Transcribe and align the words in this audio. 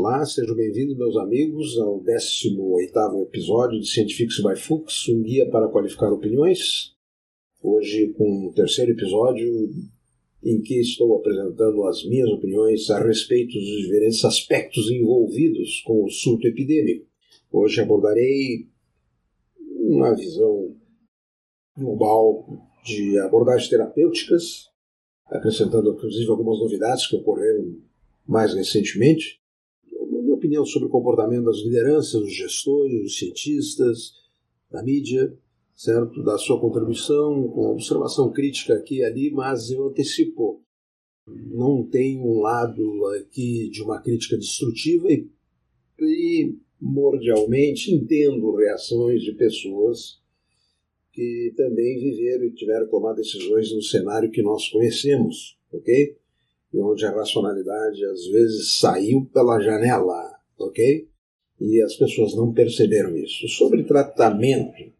Olá, 0.00 0.24
sejam 0.24 0.54
bem-vindos, 0.54 0.96
meus 0.96 1.16
amigos, 1.16 1.76
ao 1.76 2.00
18º 2.00 3.20
episódio 3.24 3.80
de 3.80 3.88
Scientifics 3.88 4.40
by 4.40 4.54
Fuchs, 4.56 5.08
um 5.08 5.20
guia 5.22 5.50
para 5.50 5.66
qualificar 5.66 6.12
opiniões. 6.12 6.94
Hoje 7.60 8.14
com 8.16 8.46
o 8.46 8.52
terceiro 8.52 8.92
episódio 8.92 9.68
em 10.44 10.62
que 10.62 10.80
estou 10.80 11.16
apresentando 11.16 11.82
as 11.82 12.04
minhas 12.04 12.30
opiniões 12.30 12.88
a 12.90 13.04
respeito 13.04 13.54
dos 13.54 13.82
diferentes 13.82 14.24
aspectos 14.24 14.88
envolvidos 14.88 15.82
com 15.84 16.04
o 16.04 16.10
surto 16.10 16.46
epidêmico. 16.46 17.04
Hoje 17.50 17.80
abordarei 17.80 18.68
uma 19.80 20.14
visão 20.14 20.76
global 21.76 22.46
de 22.84 23.18
abordagens 23.18 23.68
terapêuticas, 23.68 24.68
acrescentando 25.26 25.90
inclusive 25.90 26.30
algumas 26.30 26.60
novidades 26.60 27.04
que 27.08 27.16
ocorreram 27.16 27.82
mais 28.24 28.54
recentemente, 28.54 29.40
opinião 30.38 30.64
sobre 30.64 30.88
o 30.88 30.90
comportamento 30.90 31.44
das 31.44 31.58
lideranças, 31.58 32.20
dos 32.20 32.34
gestores, 32.34 33.02
dos 33.02 33.18
cientistas, 33.18 34.12
da 34.70 34.82
mídia, 34.82 35.36
certo? 35.74 36.22
Da 36.22 36.38
sua 36.38 36.60
contribuição, 36.60 37.48
com 37.48 37.72
observação 37.72 38.32
crítica 38.32 38.74
aqui 38.74 38.96
e 38.96 39.04
ali, 39.04 39.30
mas 39.30 39.70
eu 39.70 39.88
antecipo. 39.88 40.62
Não 41.26 41.84
tem 41.84 42.18
um 42.18 42.40
lado 42.40 43.04
aqui 43.20 43.68
de 43.68 43.82
uma 43.82 44.00
crítica 44.00 44.36
destrutiva 44.36 45.08
e 45.10 45.28
primordialmente 45.94 47.92
entendo 47.92 48.54
reações 48.56 49.22
de 49.22 49.32
pessoas 49.32 50.22
que 51.12 51.52
também 51.56 51.98
viveram 51.98 52.44
e 52.44 52.54
tiveram 52.54 52.86
que 52.86 52.92
tomar 52.92 53.12
decisões 53.12 53.72
no 53.72 53.82
cenário 53.82 54.30
que 54.30 54.40
nós 54.40 54.68
conhecemos, 54.68 55.58
ok? 55.70 56.16
E 56.72 56.80
onde 56.80 57.04
a 57.06 57.10
racionalidade 57.10 58.04
às 58.04 58.26
vezes 58.26 58.78
saiu 58.78 59.24
pela 59.32 59.60
janela, 59.60 60.38
ok? 60.58 61.08
E 61.60 61.82
as 61.82 61.96
pessoas 61.96 62.36
não 62.36 62.52
perceberam 62.52 63.16
isso. 63.16 63.48
Sobre 63.48 63.84
tratamento, 63.84 64.92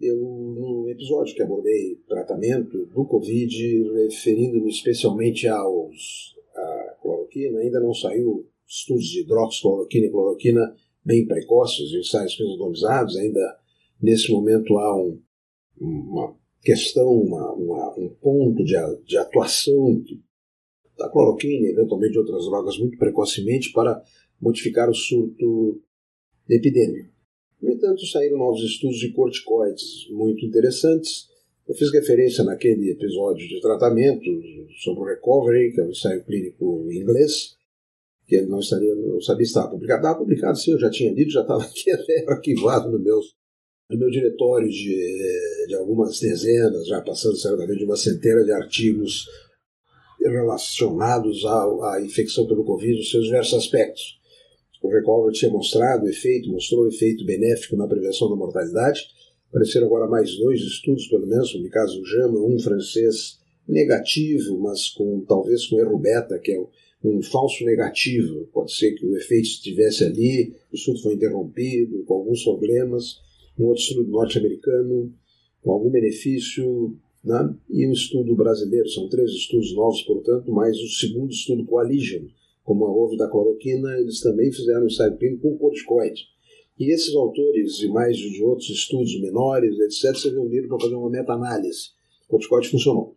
eu 0.00 0.16
no 0.16 0.88
episódio 0.90 1.34
que 1.34 1.42
abordei 1.42 1.96
tratamento 2.08 2.86
do 2.86 3.04
Covid, 3.04 3.92
referindo-me 4.04 4.70
especialmente 4.70 5.48
aos 5.48 6.34
à 6.54 6.96
cloroquina, 7.02 7.58
ainda 7.58 7.80
não 7.80 7.92
saiu 7.92 8.46
estudos 8.66 9.06
de 9.06 9.20
hidroxicloroquina 9.22 10.06
e 10.06 10.10
cloroquina 10.10 10.76
bem 11.04 11.26
precoces, 11.26 11.92
ensaios 11.92 12.38
randomizados, 12.38 13.16
ainda 13.16 13.58
nesse 14.00 14.30
momento 14.30 14.76
há 14.78 14.96
um, 14.96 15.20
uma 15.80 16.36
questão, 16.62 17.10
uma, 17.10 17.52
uma, 17.52 17.98
um 17.98 18.08
ponto 18.20 18.64
de, 18.64 18.74
de 19.04 19.18
atuação 19.18 20.02
da 20.98 21.08
cloroquina 21.08 21.66
e 21.66 21.72
eventualmente 21.72 22.18
outras 22.18 22.44
drogas 22.46 22.78
muito 22.78 22.96
precocemente 22.98 23.72
para 23.72 24.02
modificar 24.40 24.88
o 24.88 24.94
surto 24.94 25.80
epidêmico. 26.48 27.12
No 27.60 27.72
entanto, 27.72 28.06
saíram 28.06 28.38
novos 28.38 28.62
estudos 28.62 28.98
de 28.98 29.10
corticoides 29.12 30.08
muito 30.10 30.44
interessantes. 30.44 31.28
Eu 31.66 31.74
fiz 31.74 31.90
referência 31.90 32.44
naquele 32.44 32.90
episódio 32.90 33.48
de 33.48 33.60
tratamento 33.60 34.30
sobre 34.82 35.02
o 35.02 35.06
Recovery, 35.06 35.72
que 35.72 35.80
é 35.80 35.84
um 35.84 35.90
ensaio 35.90 36.22
clínico 36.24 36.86
em 36.90 36.98
inglês, 36.98 37.56
que 38.26 38.36
ele 38.36 38.48
não, 38.48 38.58
estaria, 38.58 38.94
não 38.94 39.20
sabia 39.20 39.46
se 39.46 39.50
estava 39.50 39.70
publicado. 39.70 40.00
Estava 40.00 40.18
publicado, 40.18 40.58
sim, 40.58 40.72
eu 40.72 40.78
já 40.78 40.90
tinha 40.90 41.12
lido, 41.12 41.30
já 41.30 41.40
estava 41.40 41.62
aqui 41.62 41.90
até 41.92 42.24
arquivado 42.28 42.90
no, 42.90 42.98
meus, 42.98 43.34
no 43.90 43.98
meu 43.98 44.10
diretório 44.10 44.68
de, 44.68 45.66
de 45.66 45.74
algumas 45.74 46.20
dezenas, 46.20 46.86
já 46.86 47.00
passando 47.00 47.36
certamente 47.36 47.78
de 47.78 47.84
uma 47.84 47.96
centena 47.96 48.44
de 48.44 48.52
artigos 48.52 49.26
relacionados 50.24 51.44
à, 51.44 51.94
à 51.94 52.02
infecção 52.02 52.46
pelo 52.46 52.64
Covid, 52.64 53.00
os 53.00 53.10
seus 53.10 53.24
diversos 53.26 53.54
aspectos. 53.54 54.18
O 54.82 54.88
Recover 54.90 55.32
tinha 55.32 55.50
mostrado 55.50 56.06
efeito, 56.08 56.50
mostrou 56.50 56.86
efeito 56.86 57.24
benéfico 57.24 57.76
na 57.76 57.86
prevenção 57.86 58.28
da 58.28 58.36
mortalidade. 58.36 59.00
Apareceram 59.48 59.86
agora 59.86 60.06
mais 60.06 60.36
dois 60.36 60.60
estudos, 60.60 61.06
pelo 61.08 61.26
menos, 61.26 61.54
no 61.54 61.70
caso 61.70 61.98
do 61.98 62.04
JAMA, 62.04 62.38
um 62.38 62.58
francês 62.58 63.38
negativo, 63.66 64.58
mas 64.60 64.90
com 64.90 65.24
talvez 65.26 65.66
com 65.66 65.78
erro 65.78 65.98
beta, 65.98 66.38
que 66.38 66.52
é 66.52 66.60
um 67.02 67.22
falso 67.22 67.64
negativo. 67.64 68.46
Pode 68.52 68.74
ser 68.74 68.92
que 68.92 69.06
o 69.06 69.16
efeito 69.16 69.46
estivesse 69.46 70.04
ali, 70.04 70.54
o 70.70 70.74
estudo 70.74 71.00
foi 71.00 71.14
interrompido, 71.14 72.04
com 72.04 72.14
alguns 72.14 72.44
problemas. 72.44 73.20
Um 73.58 73.64
outro 73.64 73.82
estudo 73.82 74.10
norte-americano, 74.10 75.14
com 75.62 75.70
algum 75.70 75.90
benefício, 75.90 76.94
né? 77.24 77.54
e 77.70 77.86
um 77.86 77.92
estudo 77.92 78.34
brasileiro. 78.36 78.88
São 78.88 79.08
três 79.08 79.30
estudos 79.30 79.74
novos, 79.74 80.02
portanto, 80.02 80.52
mais 80.52 80.78
o 80.78 80.88
segundo 80.88 81.30
estudo 81.30 81.64
Coalition, 81.64 82.26
como 82.62 82.84
houve 82.84 83.16
da 83.16 83.28
cloroquina, 83.28 83.98
eles 83.98 84.20
também 84.20 84.52
fizeram 84.52 84.82
um 84.82 84.86
ensaio 84.86 85.16
clínico 85.16 85.42
com 85.42 85.58
corticoide. 85.58 86.26
E 86.78 86.92
esses 86.92 87.14
autores, 87.14 87.80
e 87.80 87.88
mais 87.88 88.16
de 88.16 88.42
outros 88.42 88.68
estudos 88.68 89.20
menores, 89.20 89.78
etc., 89.78 90.16
se 90.16 90.30
reuniram 90.30 90.68
para 90.68 90.80
fazer 90.80 90.94
uma 90.94 91.10
meta-análise. 91.10 91.90
O 92.26 92.32
corticoide 92.32 92.68
funcionou. 92.68 93.16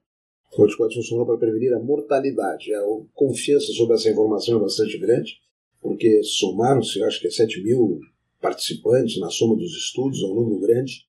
O 0.52 0.56
corticoide 0.56 0.96
funcionou 0.96 1.26
para 1.26 1.38
prevenir 1.38 1.74
a 1.74 1.80
mortalidade. 1.80 2.74
A 2.74 2.82
confiança 3.14 3.72
sobre 3.74 3.96
essa 3.96 4.10
informação 4.10 4.58
é 4.58 4.62
bastante 4.62 4.98
grande, 4.98 5.38
porque 5.82 6.22
somaram-se, 6.24 7.02
acho 7.04 7.20
que 7.20 7.28
é 7.28 7.32
7 7.32 7.64
mil 7.64 8.00
participantes 8.42 9.20
na 9.20 9.30
soma 9.30 9.56
dos 9.56 9.76
estudos, 9.76 10.22
é 10.22 10.26
um 10.26 10.36
número 10.36 10.60
grande, 10.60 11.08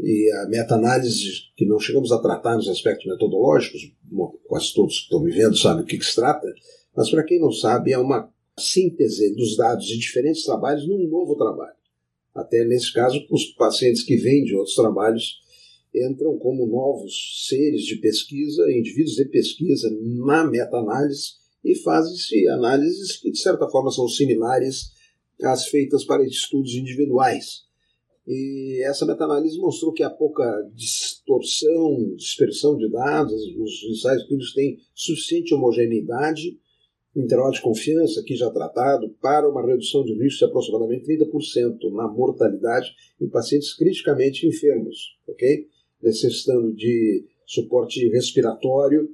e 0.00 0.30
a 0.32 0.48
meta-análise, 0.48 1.48
que 1.56 1.66
não 1.66 1.80
chegamos 1.80 2.12
a 2.12 2.18
tratar 2.18 2.56
nos 2.56 2.68
aspectos 2.68 3.06
metodológicos, 3.06 3.92
quase 4.46 4.72
todos 4.74 4.96
que 4.96 5.02
estão 5.04 5.22
me 5.22 5.32
vendo 5.32 5.56
sabem 5.56 5.82
o 5.82 5.86
que, 5.86 5.98
que 5.98 6.04
se 6.04 6.14
trata, 6.14 6.46
mas 6.96 7.10
para 7.10 7.24
quem 7.24 7.40
não 7.40 7.50
sabe, 7.50 7.92
é 7.92 7.98
uma 7.98 8.32
síntese 8.58 9.34
dos 9.34 9.56
dados 9.56 9.86
de 9.86 9.98
diferentes 9.98 10.44
trabalhos 10.44 10.86
num 10.86 11.08
novo 11.08 11.36
trabalho. 11.36 11.76
Até 12.34 12.64
nesse 12.64 12.92
caso, 12.92 13.24
os 13.30 13.46
pacientes 13.46 14.02
que 14.02 14.16
vêm 14.16 14.44
de 14.44 14.54
outros 14.54 14.76
trabalhos 14.76 15.40
entram 15.94 16.38
como 16.38 16.66
novos 16.66 17.46
seres 17.48 17.82
de 17.82 17.96
pesquisa, 17.96 18.70
indivíduos 18.70 19.16
de 19.16 19.24
pesquisa 19.26 19.90
na 20.24 20.44
meta-análise 20.44 21.32
e 21.64 21.74
fazem-se 21.76 22.46
análises 22.48 23.16
que, 23.16 23.30
de 23.30 23.38
certa 23.38 23.68
forma, 23.68 23.90
são 23.90 24.06
similares 24.08 24.92
às 25.42 25.66
feitas 25.66 26.04
para 26.04 26.24
estudos 26.24 26.74
individuais. 26.74 27.67
E 28.30 28.82
essa 28.84 29.06
meta-análise 29.06 29.58
mostrou 29.58 29.90
que 29.90 30.02
há 30.02 30.10
pouca 30.10 30.44
distorção, 30.74 32.14
dispersão 32.14 32.76
de 32.76 32.86
dados, 32.90 33.42
os 33.56 33.82
ensaios 33.88 34.24
clínicos 34.24 34.52
têm 34.52 34.78
suficiente 34.94 35.54
homogeneidade, 35.54 36.58
intervalo 37.16 37.52
de 37.52 37.62
confiança, 37.62 38.20
aqui 38.20 38.36
já 38.36 38.50
tratado, 38.50 39.08
para 39.22 39.48
uma 39.48 39.66
redução 39.66 40.04
de 40.04 40.12
risco 40.12 40.40
de 40.40 40.44
aproximadamente 40.44 41.06
30% 41.06 41.90
na 41.90 42.06
mortalidade 42.06 42.94
em 43.18 43.30
pacientes 43.30 43.74
criticamente 43.74 44.46
enfermos, 44.46 45.16
ok? 45.26 45.66
Necessitando 46.02 46.74
de 46.74 47.24
suporte 47.46 48.06
respiratório 48.10 49.08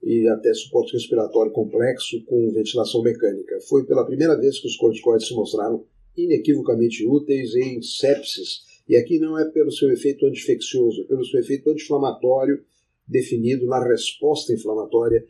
e 0.00 0.28
até 0.28 0.54
suporte 0.54 0.92
respiratório 0.92 1.50
complexo 1.50 2.24
com 2.24 2.52
ventilação 2.52 3.02
mecânica. 3.02 3.58
Foi 3.68 3.84
pela 3.84 4.06
primeira 4.06 4.38
vez 4.38 4.60
que 4.60 4.68
os 4.68 4.76
corticoides 4.76 5.26
se 5.26 5.34
mostraram 5.34 5.84
inequivocamente 6.16 7.06
úteis 7.06 7.54
em 7.54 7.80
sepsis. 7.82 8.62
E 8.88 8.96
aqui 8.96 9.18
não 9.18 9.38
é 9.38 9.44
pelo 9.50 9.70
seu 9.70 9.90
efeito 9.90 10.26
anti-infeccioso, 10.26 11.02
é 11.02 11.04
pelo 11.04 11.24
seu 11.24 11.40
efeito 11.40 11.70
anti-inflamatório 11.70 12.64
definido 13.06 13.66
na 13.66 13.82
resposta 13.86 14.52
inflamatória 14.52 15.24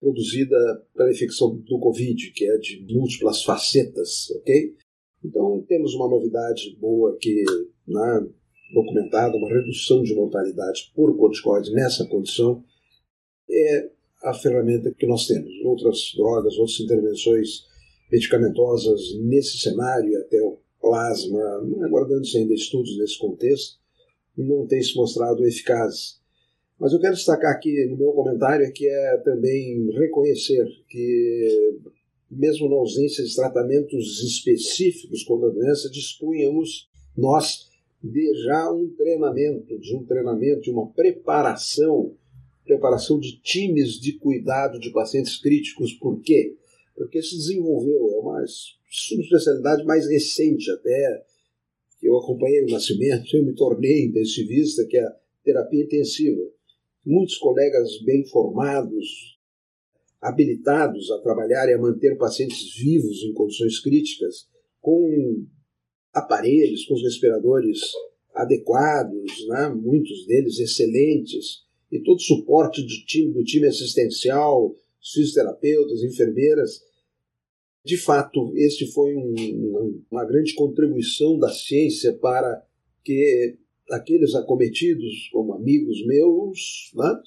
produzida 0.00 0.56
pela 0.94 1.10
infecção 1.10 1.54
do 1.54 1.78
Covid, 1.78 2.32
que 2.32 2.44
é 2.44 2.56
de 2.56 2.84
múltiplas 2.90 3.42
facetas, 3.44 4.30
ok? 4.30 4.74
Então 5.22 5.64
temos 5.68 5.94
uma 5.94 6.08
novidade 6.08 6.74
boa 6.80 7.12
aqui, 7.12 7.44
né, 7.86 8.28
documentada, 8.72 9.36
uma 9.36 9.52
redução 9.52 10.02
de 10.02 10.14
mortalidade 10.14 10.90
por 10.94 11.14
corticoide 11.16 11.70
nessa 11.72 12.06
condição, 12.06 12.64
é 13.50 13.90
a 14.22 14.32
ferramenta 14.32 14.92
que 14.92 15.06
nós 15.06 15.26
temos. 15.26 15.52
Outras 15.64 16.12
drogas, 16.16 16.56
outras 16.56 16.80
intervenções 16.80 17.66
medicamentosas 18.10 19.00
nesse 19.20 19.58
cenário, 19.58 20.18
até 20.20 20.40
o 20.42 20.58
plasma, 20.80 21.40
aguardando-se 21.84 22.38
ainda 22.38 22.54
estudos 22.54 22.96
nesse 22.98 23.18
contexto, 23.18 23.78
não 24.36 24.66
têm 24.66 24.82
se 24.82 24.96
mostrado 24.96 25.46
eficazes. 25.46 26.20
Mas 26.78 26.92
eu 26.92 27.00
quero 27.00 27.14
destacar 27.14 27.52
aqui 27.52 27.86
no 27.86 27.96
meu 27.96 28.12
comentário 28.12 28.64
é 28.64 28.70
que 28.70 28.88
é 28.88 29.18
também 29.18 29.90
reconhecer 29.92 30.66
que, 30.88 31.78
mesmo 32.30 32.70
na 32.70 32.76
ausência 32.76 33.22
de 33.22 33.34
tratamentos 33.34 34.22
específicos 34.22 35.22
contra 35.22 35.48
a 35.48 35.52
doença, 35.52 35.90
dispunhamos 35.90 36.88
nós 37.16 37.68
de 38.02 38.34
já 38.44 38.72
um 38.72 38.88
treinamento, 38.88 39.78
de 39.78 39.94
um 39.94 40.04
treinamento, 40.04 40.62
de 40.62 40.70
uma 40.70 40.86
preparação, 40.88 42.14
preparação 42.64 43.18
de 43.18 43.38
times 43.42 44.00
de 44.00 44.14
cuidado 44.14 44.80
de 44.80 44.90
pacientes 44.90 45.36
críticos. 45.36 45.92
Por 45.92 46.22
quê? 46.22 46.56
Porque 47.00 47.22
se 47.22 47.34
desenvolveu, 47.34 48.10
é 48.12 48.18
uma 48.18 48.44
subespecialidade 48.90 49.86
mais 49.86 50.06
recente 50.06 50.70
até, 50.70 51.24
eu 52.02 52.14
acompanhei 52.18 52.62
o 52.64 52.70
nascimento, 52.70 53.34
eu 53.34 53.42
me 53.42 53.54
tornei 53.54 54.04
intensivista, 54.04 54.86
que 54.86 54.98
é 54.98 55.02
a 55.02 55.16
terapia 55.42 55.82
intensiva. 55.82 56.42
Muitos 57.02 57.38
colegas 57.38 58.02
bem 58.04 58.26
formados, 58.26 59.38
habilitados 60.20 61.10
a 61.10 61.22
trabalhar 61.22 61.70
e 61.70 61.72
a 61.72 61.78
manter 61.78 62.18
pacientes 62.18 62.76
vivos 62.76 63.22
em 63.22 63.32
condições 63.32 63.80
críticas, 63.80 64.46
com 64.78 65.46
aparelhos, 66.12 66.84
com 66.84 66.92
os 66.92 67.02
respiradores 67.02 67.80
adequados, 68.34 69.46
né? 69.48 69.70
muitos 69.70 70.26
deles 70.26 70.58
excelentes, 70.58 71.64
e 71.90 71.98
todo 72.02 72.18
o 72.18 72.22
suporte 72.22 72.82
do 72.82 73.06
time, 73.06 73.32
do 73.32 73.42
time 73.42 73.68
assistencial, 73.68 74.76
fisioterapeutas, 75.02 76.02
enfermeiras. 76.02 76.89
De 77.84 77.96
fato, 77.96 78.52
este 78.56 78.86
foi 78.92 79.14
um, 79.16 80.02
uma 80.10 80.24
grande 80.24 80.54
contribuição 80.54 81.38
da 81.38 81.50
ciência 81.50 82.12
para 82.12 82.62
que 83.02 83.56
aqueles 83.90 84.34
acometidos, 84.34 85.28
como 85.32 85.54
amigos 85.54 86.04
meus, 86.06 86.92
né, 86.94 87.22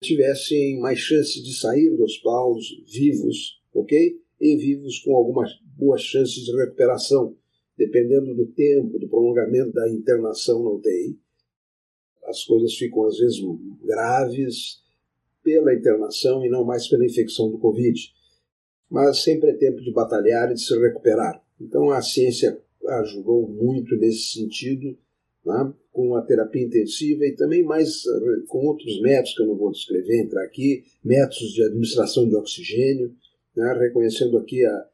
tivessem 0.00 0.78
mais 0.80 0.98
chances 0.98 1.42
de 1.42 1.54
sair 1.54 1.90
do 1.96 2.04
hospital 2.04 2.56
vivos, 2.86 3.60
ok? 3.72 4.20
E 4.40 4.56
vivos 4.56 4.98
com 5.00 5.14
algumas 5.14 5.50
boas 5.76 6.02
chances 6.02 6.44
de 6.44 6.56
recuperação, 6.56 7.36
dependendo 7.76 8.34
do 8.34 8.46
tempo, 8.46 8.98
do 8.98 9.08
prolongamento 9.08 9.72
da 9.72 9.90
internação 9.90 10.62
na 10.62 10.70
UTI. 10.70 11.18
As 12.24 12.44
coisas 12.44 12.74
ficam 12.74 13.04
às 13.04 13.18
vezes 13.18 13.40
graves 13.82 14.82
pela 15.42 15.74
internação 15.74 16.44
e 16.44 16.48
não 16.48 16.64
mais 16.64 16.88
pela 16.88 17.04
infecção 17.04 17.50
do 17.50 17.58
Covid. 17.58 18.12
Mas 18.90 19.22
sempre 19.22 19.50
é 19.50 19.54
tempo 19.54 19.80
de 19.80 19.92
batalhar 19.92 20.50
e 20.50 20.54
de 20.54 20.60
se 20.60 20.78
recuperar. 20.78 21.42
Então 21.60 21.90
a 21.90 22.00
ciência 22.02 22.58
ajudou 23.00 23.48
muito 23.48 23.96
nesse 23.96 24.34
sentido 24.34 24.96
né, 25.44 25.72
com 25.92 26.14
a 26.14 26.22
terapia 26.22 26.64
intensiva 26.64 27.24
e 27.24 27.34
também 27.34 27.62
mais 27.62 28.02
com 28.48 28.66
outros 28.66 29.00
métodos 29.00 29.34
que 29.34 29.42
eu 29.42 29.46
não 29.46 29.56
vou 29.56 29.70
descrever, 29.70 30.22
entrar 30.22 30.44
aqui, 30.44 30.84
métodos 31.04 31.52
de 31.52 31.62
administração 31.62 32.28
de 32.28 32.34
oxigênio, 32.34 33.14
né, 33.56 33.72
reconhecendo 33.78 34.36
aqui 34.36 34.64
a, 34.64 34.86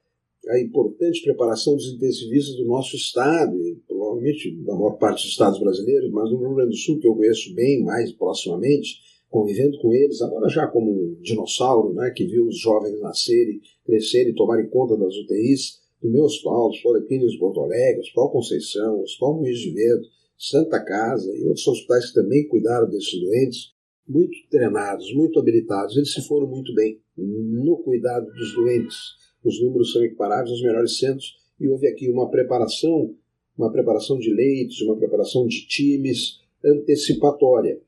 a 0.51 0.61
importante 0.61 1.23
preparação 1.23 1.75
dos 1.75 1.93
intensivistas 1.93 2.57
do 2.57 2.67
nosso 2.67 2.95
estado, 2.95 3.57
e 3.67 3.77
provavelmente 3.89 4.55
da 4.63 4.75
maior 4.75 4.99
parte 4.99 5.23
dos 5.23 5.33
estados 5.33 5.59
brasileiros, 5.59 6.11
mas 6.11 6.31
no 6.31 6.39
Rio 6.39 6.55
Grande 6.55 6.71
do 6.71 6.77
Sul, 6.77 7.01
que 7.01 7.09
eu 7.09 7.17
conheço 7.17 7.55
bem 7.55 7.83
mais 7.83 8.13
proximamente, 8.13 9.01
convivendo 9.33 9.79
com 9.79 9.93
eles, 9.95 10.21
agora 10.21 10.47
já 10.51 10.67
como 10.67 10.93
um 10.93 11.17
dinossauro, 11.23 11.95
né, 11.95 12.13
que 12.15 12.27
viu 12.27 12.47
os 12.47 12.59
jovens 12.59 13.01
nascerem, 13.01 13.61
crescerem 13.85 14.35
tomarem 14.35 14.69
conta 14.69 14.95
das 14.95 15.17
UTIs, 15.17 15.81
do 16.03 16.11
meu 16.11 16.25
hospital, 16.25 16.71
Clínicas 17.09 17.33
de 17.33 17.39
Porto 17.39 17.61
Alegre, 17.61 18.01
Hospital 18.01 18.31
Conceição, 18.31 19.01
Hospital 19.01 19.39
Moinhos 19.39 19.61
de 19.61 19.71
Vento, 19.71 20.09
Santa 20.37 20.85
Casa 20.85 21.35
e 21.35 21.45
outros 21.47 21.67
hospitais 21.67 22.09
que 22.09 22.15
também 22.15 22.47
cuidaram 22.47 22.91
desses 22.91 23.19
doentes, 23.21 23.73
muito 24.07 24.37
treinados, 24.51 25.15
muito 25.15 25.39
habilitados, 25.39 25.97
eles 25.97 26.13
se 26.13 26.21
foram 26.27 26.47
muito 26.47 26.75
bem 26.75 27.01
no 27.17 27.79
cuidado 27.79 28.27
dos 28.27 28.55
doentes. 28.55 28.97
Os 29.43 29.63
números 29.63 29.93
são 29.93 30.05
equiparáveis 30.05 30.51
aos 30.51 30.63
melhores 30.63 30.99
centros 30.99 31.37
e 31.59 31.69
houve 31.69 31.87
aqui 31.87 32.11
uma 32.11 32.29
preparação, 32.29 33.15
uma 33.57 33.73
preparação 33.73 34.19
de 34.19 34.31
leitos, 34.31 34.83
uma 34.83 34.97
preparação 34.97 35.47
de 35.47 35.67
times 35.67 36.41
antecipatória. 36.65 37.81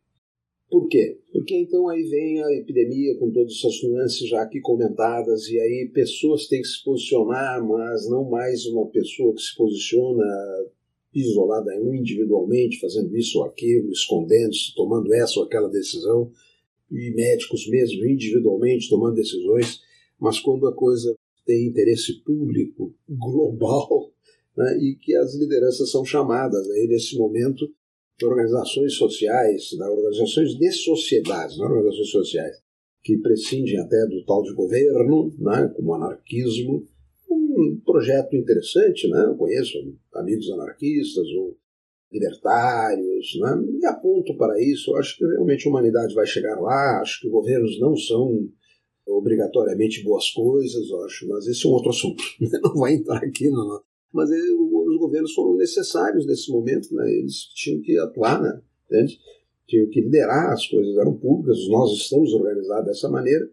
Por 0.74 0.88
quê? 0.88 1.20
Porque 1.32 1.54
então 1.54 1.88
aí 1.88 2.02
vem 2.02 2.42
a 2.42 2.52
epidemia 2.52 3.16
com 3.16 3.30
todas 3.30 3.52
essas 3.52 3.80
nuances 3.84 4.28
já 4.28 4.42
aqui 4.42 4.60
comentadas, 4.60 5.46
e 5.46 5.56
aí 5.56 5.88
pessoas 5.94 6.48
têm 6.48 6.60
que 6.60 6.66
se 6.66 6.82
posicionar, 6.82 7.64
mas 7.64 8.10
não 8.10 8.28
mais 8.28 8.66
uma 8.66 8.84
pessoa 8.88 9.32
que 9.36 9.40
se 9.40 9.54
posiciona 9.54 10.24
isolada 11.14 11.72
individualmente, 11.76 12.80
fazendo 12.80 13.16
isso 13.16 13.38
ou 13.38 13.44
aquilo, 13.44 13.92
escondendo-se, 13.92 14.74
tomando 14.74 15.14
essa 15.14 15.38
ou 15.38 15.46
aquela 15.46 15.68
decisão, 15.68 16.32
e 16.90 17.14
médicos 17.14 17.68
mesmo 17.68 18.04
individualmente 18.04 18.90
tomando 18.90 19.14
decisões, 19.14 19.80
mas 20.18 20.40
quando 20.40 20.66
a 20.66 20.74
coisa 20.74 21.14
tem 21.46 21.68
interesse 21.68 22.20
público, 22.24 22.92
global, 23.08 24.10
né, 24.58 24.76
e 24.78 24.96
que 24.96 25.14
as 25.14 25.36
lideranças 25.36 25.92
são 25.92 26.04
chamadas 26.04 26.68
aí 26.68 26.88
nesse 26.88 27.16
momento 27.16 27.72
organizações 28.22 28.94
sociais, 28.94 29.70
de 29.70 29.82
organizações 29.82 30.56
de 30.56 30.72
sociedades, 30.72 31.58
não 31.58 31.66
organizações 31.66 32.10
sociais, 32.10 32.56
que 33.02 33.18
prescindem 33.18 33.78
até 33.78 34.06
do 34.06 34.24
tal 34.24 34.42
de 34.42 34.54
governo, 34.54 35.34
né, 35.38 35.72
como 35.74 35.94
anarquismo, 35.94 36.86
um 37.30 37.80
projeto 37.84 38.36
interessante, 38.36 39.08
né? 39.08 39.24
Eu 39.26 39.36
conheço 39.36 39.78
amigos 40.14 40.50
anarquistas 40.50 41.26
ou 41.36 41.56
libertários, 42.12 43.36
né? 43.40 43.64
e 43.80 43.86
aponto 43.86 44.36
para 44.36 44.60
isso. 44.62 44.92
Eu 44.92 44.96
acho 44.96 45.16
que 45.16 45.26
realmente 45.26 45.66
a 45.66 45.70
humanidade 45.70 46.14
vai 46.14 46.26
chegar 46.26 46.60
lá. 46.60 47.00
Acho 47.00 47.20
que 47.20 47.28
governos 47.28 47.78
não 47.80 47.96
são 47.96 48.48
obrigatoriamente 49.06 50.02
boas 50.02 50.30
coisas, 50.30 50.88
eu 50.88 51.04
acho, 51.04 51.28
mas 51.28 51.46
esse 51.46 51.66
é 51.66 51.68
um 51.68 51.72
outro 51.72 51.90
assunto. 51.90 52.22
Não 52.62 52.74
vai 52.74 52.94
entrar 52.94 53.18
aqui, 53.18 53.50
não. 53.50 53.82
Mas 54.10 54.30
os 54.30 54.83
governos 55.06 55.34
foram 55.34 55.56
necessários 55.56 56.26
nesse 56.26 56.50
momento, 56.50 56.94
né? 56.94 57.10
Eles 57.10 57.44
tinham 57.54 57.80
que 57.82 57.98
atuar, 57.98 58.42
né? 58.42 58.60
Entende? 58.86 59.18
Tinham 59.66 59.88
que 59.88 60.00
liderar, 60.00 60.52
as 60.52 60.66
coisas 60.66 60.96
eram 60.96 61.16
públicas, 61.16 61.58
nós 61.68 61.92
estamos 61.92 62.32
organizados 62.32 62.86
dessa 62.86 63.08
maneira. 63.08 63.48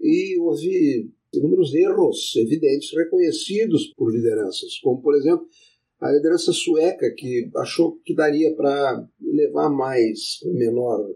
E 0.00 0.38
houve 0.38 1.10
inúmeros 1.32 1.74
erros 1.74 2.34
evidentes 2.36 2.92
reconhecidos 2.94 3.86
por 3.96 4.12
lideranças, 4.12 4.78
como, 4.82 5.00
por 5.00 5.14
exemplo, 5.14 5.46
a 6.00 6.10
liderança 6.10 6.52
sueca, 6.52 7.14
que 7.16 7.48
achou 7.56 7.96
que 8.04 8.14
daria 8.14 8.54
para 8.54 9.06
levar 9.20 9.70
mais, 9.70 10.40
menor, 10.44 11.08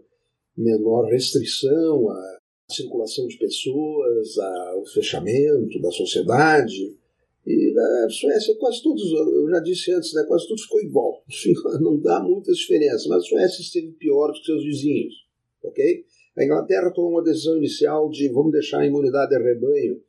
menor 0.55 1.09
restrição 1.09 2.09
à 2.09 2.37
circulação 2.69 3.27
de 3.27 3.37
pessoas, 3.37 4.37
ao 4.37 4.85
fechamento 4.85 5.79
da 5.81 5.91
sociedade. 5.91 6.95
E 7.47 7.73
a 7.79 8.09
Suécia, 8.09 8.55
quase 8.59 8.83
todos, 8.83 9.09
eu 9.09 9.49
já 9.49 9.59
disse 9.61 9.89
antes, 9.93 10.13
né, 10.13 10.25
quase 10.27 10.45
tudo 10.49 10.61
ficou 10.61 10.81
igual. 10.81 11.23
Não 11.79 11.97
dá 11.97 12.21
muitas 12.21 12.57
diferenças, 12.57 13.07
mas 13.07 13.23
a 13.23 13.25
Suécia 13.25 13.61
esteve 13.61 13.93
pior 13.93 14.27
do 14.27 14.33
que 14.33 14.45
seus 14.45 14.63
vizinhos. 14.65 15.13
ok? 15.63 16.05
A 16.37 16.43
Inglaterra 16.43 16.91
tomou 16.93 17.11
uma 17.11 17.23
decisão 17.23 17.57
inicial 17.57 18.09
de 18.09 18.27
vamos 18.27 18.51
deixar 18.51 18.81
a 18.81 18.85
imunidade 18.85 19.29
de 19.29 19.41
rebanho 19.41 20.01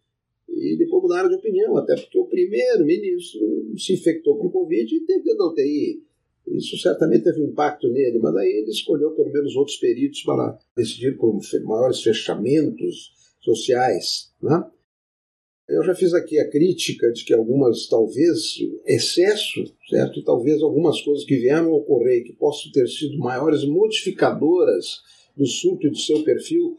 e 0.48 0.76
depois 0.76 1.02
mudaram 1.02 1.28
de 1.28 1.36
opinião, 1.36 1.76
até 1.76 1.94
porque 1.94 2.18
o 2.18 2.26
primeiro-ministro 2.26 3.40
se 3.76 3.92
infectou 3.92 4.36
com 4.36 4.50
Covid 4.50 4.94
e 4.94 5.06
teve 5.06 5.22
dentro 5.22 5.38
da 5.38 5.46
UTI. 5.46 6.02
Isso 6.48 6.76
certamente 6.78 7.24
teve 7.24 7.40
um 7.40 7.50
impacto 7.50 7.88
nele, 7.88 8.18
mas 8.18 8.34
aí 8.34 8.48
ele 8.48 8.70
escolheu 8.70 9.12
pelo 9.12 9.30
menos 9.30 9.54
outros 9.54 9.76
peritos 9.76 10.22
para 10.22 10.58
decidir 10.76 11.16
por 11.16 11.38
maiores 11.64 12.02
fechamentos 12.02 13.12
sociais. 13.40 14.32
Né? 14.42 14.64
Eu 15.68 15.82
já 15.84 15.94
fiz 15.94 16.14
aqui 16.14 16.38
a 16.38 16.48
crítica 16.48 17.12
de 17.12 17.22
que 17.24 17.34
algumas, 17.34 17.86
talvez, 17.88 18.56
excesso, 18.86 19.64
certo? 19.90 20.18
E 20.18 20.24
talvez 20.24 20.62
algumas 20.62 20.98
coisas 21.02 21.26
que 21.26 21.36
vieram 21.36 21.68
a 21.68 21.76
ocorrer 21.76 22.24
que 22.24 22.32
possam 22.32 22.72
ter 22.72 22.88
sido 22.88 23.18
maiores 23.18 23.66
modificadoras 23.66 25.02
do 25.36 25.46
surto 25.46 25.86
e 25.86 25.90
do 25.90 25.98
seu 25.98 26.24
perfil, 26.24 26.78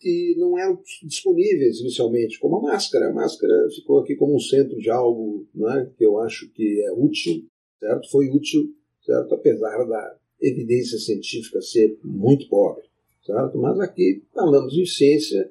que 0.00 0.34
não 0.38 0.58
eram 0.58 0.82
disponíveis 1.04 1.78
inicialmente, 1.78 2.40
como 2.40 2.56
a 2.56 2.72
máscara. 2.72 3.10
A 3.10 3.12
máscara 3.12 3.54
ficou 3.76 4.00
aqui 4.00 4.16
como 4.16 4.34
um 4.34 4.40
centro 4.40 4.76
de 4.76 4.90
algo 4.90 5.46
né, 5.54 5.88
que 5.96 6.04
eu 6.04 6.18
acho 6.18 6.50
que 6.50 6.82
é 6.82 6.92
útil, 6.92 7.44
certo? 7.78 8.10
Foi 8.10 8.28
útil, 8.28 8.74
certo? 9.06 9.36
Apesar 9.36 9.84
da 9.84 10.16
evidência 10.40 10.98
científica 10.98 11.60
ser 11.60 11.96
muito 12.02 12.48
pobre, 12.48 12.82
certo? 13.24 13.56
Mas 13.56 13.78
aqui 13.78 14.24
falamos 14.34 14.72
de 14.72 14.84
ciência 14.84 15.48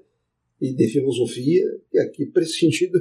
e 0.61 0.73
de 0.73 0.87
filosofia, 0.89 1.63
e 1.93 1.99
aqui 1.99 2.25
prescindindo 2.25 2.99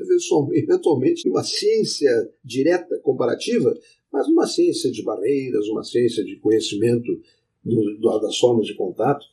eventualmente 0.53 1.23
de 1.23 1.29
uma 1.29 1.43
ciência 1.43 2.11
direta, 2.45 2.99
comparativa, 3.01 3.77
mas 4.13 4.27
uma 4.29 4.47
ciência 4.47 4.91
de 4.91 5.03
barreiras, 5.03 5.67
uma 5.69 5.83
ciência 5.83 6.25
de 6.25 6.37
conhecimento 6.37 7.21
do, 7.65 8.21
das 8.21 8.39
formas 8.39 8.67
de 8.67 8.75
contato, 8.75 9.25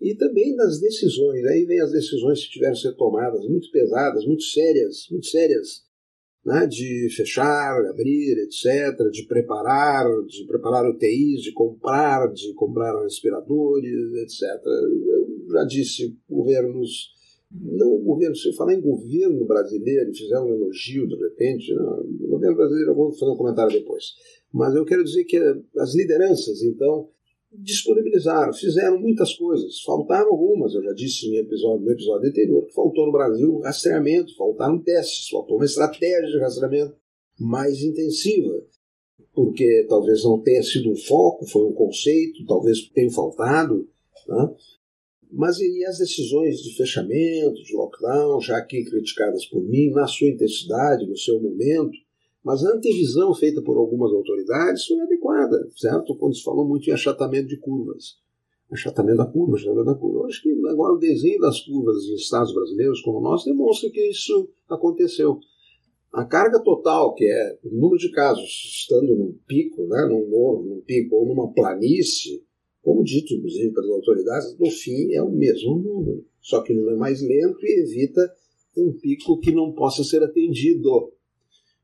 e 0.00 0.14
também 0.14 0.54
das 0.54 0.78
decisões. 0.78 1.44
Aí 1.46 1.64
vem 1.64 1.80
as 1.80 1.90
decisões 1.90 2.44
que 2.44 2.52
tiveram 2.52 2.74
que 2.74 2.80
ser 2.80 2.92
tomadas, 2.92 3.46
muito 3.48 3.70
pesadas, 3.70 4.26
muito 4.26 4.42
sérias, 4.42 5.06
muito 5.10 5.26
sérias, 5.26 5.84
né? 6.44 6.66
de 6.66 7.08
fechar, 7.16 7.84
abrir, 7.86 8.38
etc., 8.38 9.10
de 9.10 9.24
preparar, 9.26 10.06
de 10.26 10.44
preparar 10.44 10.88
UTIs, 10.88 11.42
de 11.42 11.52
comprar, 11.52 12.30
de 12.32 12.52
comprar 12.54 13.02
respiradores, 13.02 14.12
etc. 14.22 14.42
Eu 14.66 15.46
já 15.50 15.64
disse, 15.64 16.16
governos, 16.28 17.15
não 17.50 17.94
o 17.94 18.02
governo, 18.02 18.34
se 18.34 18.48
eu 18.48 18.54
falar 18.54 18.74
em 18.74 18.80
governo 18.80 19.44
brasileiro 19.46 20.12
fizer 20.12 20.38
um 20.40 20.48
elogio 20.48 21.06
de 21.06 21.16
repente, 21.16 21.72
não, 21.74 22.00
o 22.00 22.28
governo 22.28 22.56
brasileiro, 22.56 22.90
eu 22.90 22.94
vou 22.94 23.12
fazer 23.12 23.32
um 23.32 23.36
comentário 23.36 23.72
depois, 23.72 24.04
mas 24.52 24.74
eu 24.74 24.84
quero 24.84 25.04
dizer 25.04 25.24
que 25.24 25.36
as 25.78 25.94
lideranças, 25.94 26.62
então, 26.62 27.08
disponibilizaram, 27.52 28.52
fizeram 28.52 29.00
muitas 29.00 29.34
coisas, 29.34 29.80
faltaram 29.82 30.30
algumas, 30.30 30.74
eu 30.74 30.82
já 30.82 30.92
disse 30.92 31.28
no 31.28 31.36
episódio, 31.36 31.84
no 31.84 31.92
episódio 31.92 32.28
anterior, 32.28 32.66
que 32.66 32.74
faltou 32.74 33.06
no 33.06 33.12
Brasil 33.12 33.58
rastreamento, 33.60 34.36
faltaram 34.36 34.82
testes, 34.82 35.28
faltou 35.28 35.56
uma 35.56 35.64
estratégia 35.64 36.26
de 36.26 36.38
rastreamento 36.38 36.96
mais 37.38 37.82
intensiva, 37.82 38.62
porque 39.32 39.86
talvez 39.88 40.24
não 40.24 40.40
tenha 40.40 40.62
sido 40.62 40.90
um 40.90 40.96
foco, 40.96 41.46
foi 41.46 41.64
um 41.64 41.72
conceito, 41.72 42.44
talvez 42.46 42.88
tenha 42.88 43.10
faltado, 43.10 43.88
né? 44.26 44.54
Mas 45.36 45.58
e 45.60 45.84
as 45.84 45.98
decisões 45.98 46.62
de 46.62 46.74
fechamento, 46.74 47.62
de 47.62 47.76
lockdown, 47.76 48.40
já 48.40 48.56
aqui 48.56 48.82
criticadas 48.84 49.44
por 49.44 49.62
mim, 49.62 49.90
na 49.90 50.06
sua 50.06 50.28
intensidade, 50.28 51.06
no 51.06 51.16
seu 51.16 51.38
momento, 51.38 51.92
mas 52.42 52.64
a 52.64 52.70
antevisão 52.70 53.34
feita 53.34 53.60
por 53.60 53.76
algumas 53.76 54.10
autoridades 54.12 54.86
foi 54.86 54.98
adequada, 54.98 55.68
certo? 55.76 56.16
Quando 56.16 56.34
se 56.34 56.42
falou 56.42 56.66
muito 56.66 56.88
em 56.88 56.92
achatamento 56.94 57.48
de 57.48 57.58
curvas. 57.58 58.16
Achatamento 58.72 59.18
da 59.18 59.26
curva, 59.26 59.56
achatamento 59.56 59.84
da 59.84 59.94
curva. 59.94 60.20
Eu 60.20 60.26
acho 60.26 60.42
que 60.42 60.50
agora 60.70 60.94
o 60.94 60.98
desenho 60.98 61.38
das 61.40 61.60
curvas 61.60 62.04
em 62.04 62.14
estados 62.14 62.54
brasileiros 62.54 63.02
como 63.02 63.18
o 63.18 63.22
nosso 63.22 63.44
demonstra 63.44 63.90
que 63.90 64.08
isso 64.08 64.48
aconteceu. 64.70 65.38
A 66.14 66.24
carga 66.24 66.62
total, 66.62 67.14
que 67.14 67.26
é 67.26 67.58
o 67.62 67.74
número 67.74 67.98
de 67.98 68.10
casos 68.10 68.48
estando 68.80 69.14
num 69.14 69.36
pico, 69.46 69.86
né, 69.86 70.06
num 70.08 70.30
morro, 70.30 70.62
num 70.62 70.80
pico 70.80 71.14
ou 71.14 71.26
numa 71.26 71.52
planície, 71.52 72.42
como 72.86 73.02
dito 73.02 73.34
inclusive 73.34 73.74
pelas 73.74 73.90
autoridades, 73.90 74.56
no 74.60 74.70
fim 74.70 75.12
é 75.12 75.20
o 75.20 75.28
mesmo 75.28 75.76
número, 75.76 76.24
só 76.40 76.62
que 76.62 76.72
não 76.72 76.88
é 76.92 76.94
mais 76.94 77.20
lento 77.20 77.58
e 77.64 77.80
evita 77.80 78.32
um 78.76 78.92
pico 78.92 79.40
que 79.40 79.50
não 79.50 79.72
possa 79.72 80.04
ser 80.04 80.22
atendido. 80.22 81.12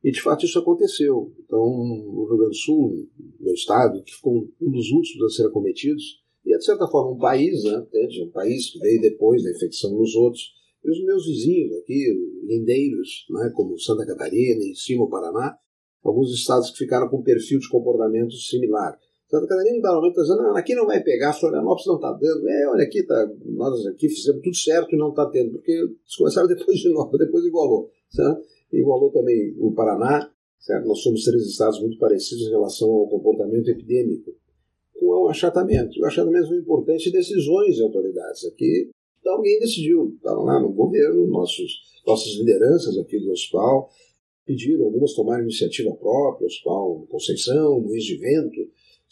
E 0.04 0.12
de 0.12 0.22
fato 0.22 0.46
isso 0.46 0.60
aconteceu. 0.60 1.32
Então, 1.40 1.58
o 1.58 2.24
Rio 2.28 2.36
Grande 2.36 2.50
do 2.50 2.56
Sul, 2.56 3.08
meu 3.40 3.52
estado, 3.52 4.00
que 4.04 4.14
ficou 4.14 4.48
um 4.60 4.70
dos 4.70 4.92
últimos 4.92 5.24
a 5.24 5.36
ser 5.36 5.48
acometidos, 5.48 6.22
e 6.46 6.54
é 6.54 6.58
de 6.58 6.64
certa 6.64 6.86
forma 6.86 7.16
um 7.16 7.18
país, 7.18 7.64
né, 7.64 7.84
um 8.24 8.30
país 8.30 8.70
que 8.70 8.78
veio 8.78 9.00
depois 9.00 9.42
da 9.42 9.50
infecção 9.50 9.98
nos 9.98 10.14
outros, 10.14 10.52
e 10.84 10.88
os 10.88 11.04
meus 11.04 11.26
vizinhos 11.26 11.72
aqui, 11.78 12.14
lindeiros, 12.44 13.26
né, 13.28 13.50
como 13.56 13.76
Santa 13.76 14.06
Catarina 14.06 14.62
e 14.62 14.76
cima 14.76 15.02
o 15.02 15.10
Paraná, 15.10 15.58
alguns 16.04 16.32
estados 16.32 16.70
que 16.70 16.78
ficaram 16.78 17.08
com 17.08 17.18
um 17.18 17.24
perfil 17.24 17.58
de 17.58 17.68
comportamento 17.68 18.34
similar. 18.36 18.96
Santa 19.32 19.46
Catarina 19.46 19.78
normalmente 19.78 20.10
está 20.10 20.22
dizendo, 20.22 20.42
não, 20.42 20.56
aqui 20.56 20.74
não 20.74 20.86
vai 20.86 21.02
pegar, 21.02 21.32
Florianópolis 21.32 21.86
não 21.86 21.94
está 21.94 22.12
dando. 22.12 22.46
É, 22.46 22.68
olha 22.68 22.84
aqui, 22.84 23.02
tá, 23.02 23.30
nós 23.46 23.86
aqui 23.86 24.06
fizemos 24.10 24.42
tudo 24.42 24.54
certo 24.54 24.94
e 24.94 24.98
não 24.98 25.08
está 25.08 25.24
tendo, 25.24 25.52
porque 25.52 25.72
eles 25.72 26.16
começaram 26.18 26.46
depois 26.54 26.78
de 26.78 26.92
novo, 26.92 27.16
depois 27.16 27.42
igualou. 27.42 27.90
Certo? 28.10 28.42
Igualou 28.70 29.10
também 29.10 29.54
o 29.58 29.72
Paraná, 29.72 30.30
certo? 30.60 30.86
nós 30.86 31.00
somos 31.00 31.24
três 31.24 31.46
estados 31.46 31.80
muito 31.80 31.96
parecidos 31.96 32.46
em 32.46 32.50
relação 32.50 32.90
ao 32.90 33.08
comportamento 33.08 33.70
epidêmico, 33.70 34.34
com 35.00 35.06
o 35.06 35.28
achatamento. 35.28 35.98
O 35.98 36.04
achatamento 36.04 36.48
foi 36.48 36.58
importante 36.58 37.10
decisões 37.10 37.76
de 37.76 37.82
autoridades. 37.82 38.44
Aqui 38.44 38.90
então, 39.18 39.36
alguém 39.36 39.58
decidiu, 39.60 40.12
estava 40.16 40.42
lá 40.42 40.60
no 40.60 40.72
governo, 40.72 41.26
nossos, 41.28 41.80
nossas 42.06 42.34
lideranças 42.34 42.98
aqui 42.98 43.18
do 43.18 43.30
hospital 43.30 43.88
pediram, 44.44 44.84
algumas 44.84 45.14
tomaram 45.14 45.44
iniciativa 45.44 45.94
própria, 45.94 46.44
o 46.44 46.46
Hospital 46.46 47.06
Conceição, 47.08 47.78
Luiz 47.78 48.04
de 48.04 48.16
Vento, 48.16 48.61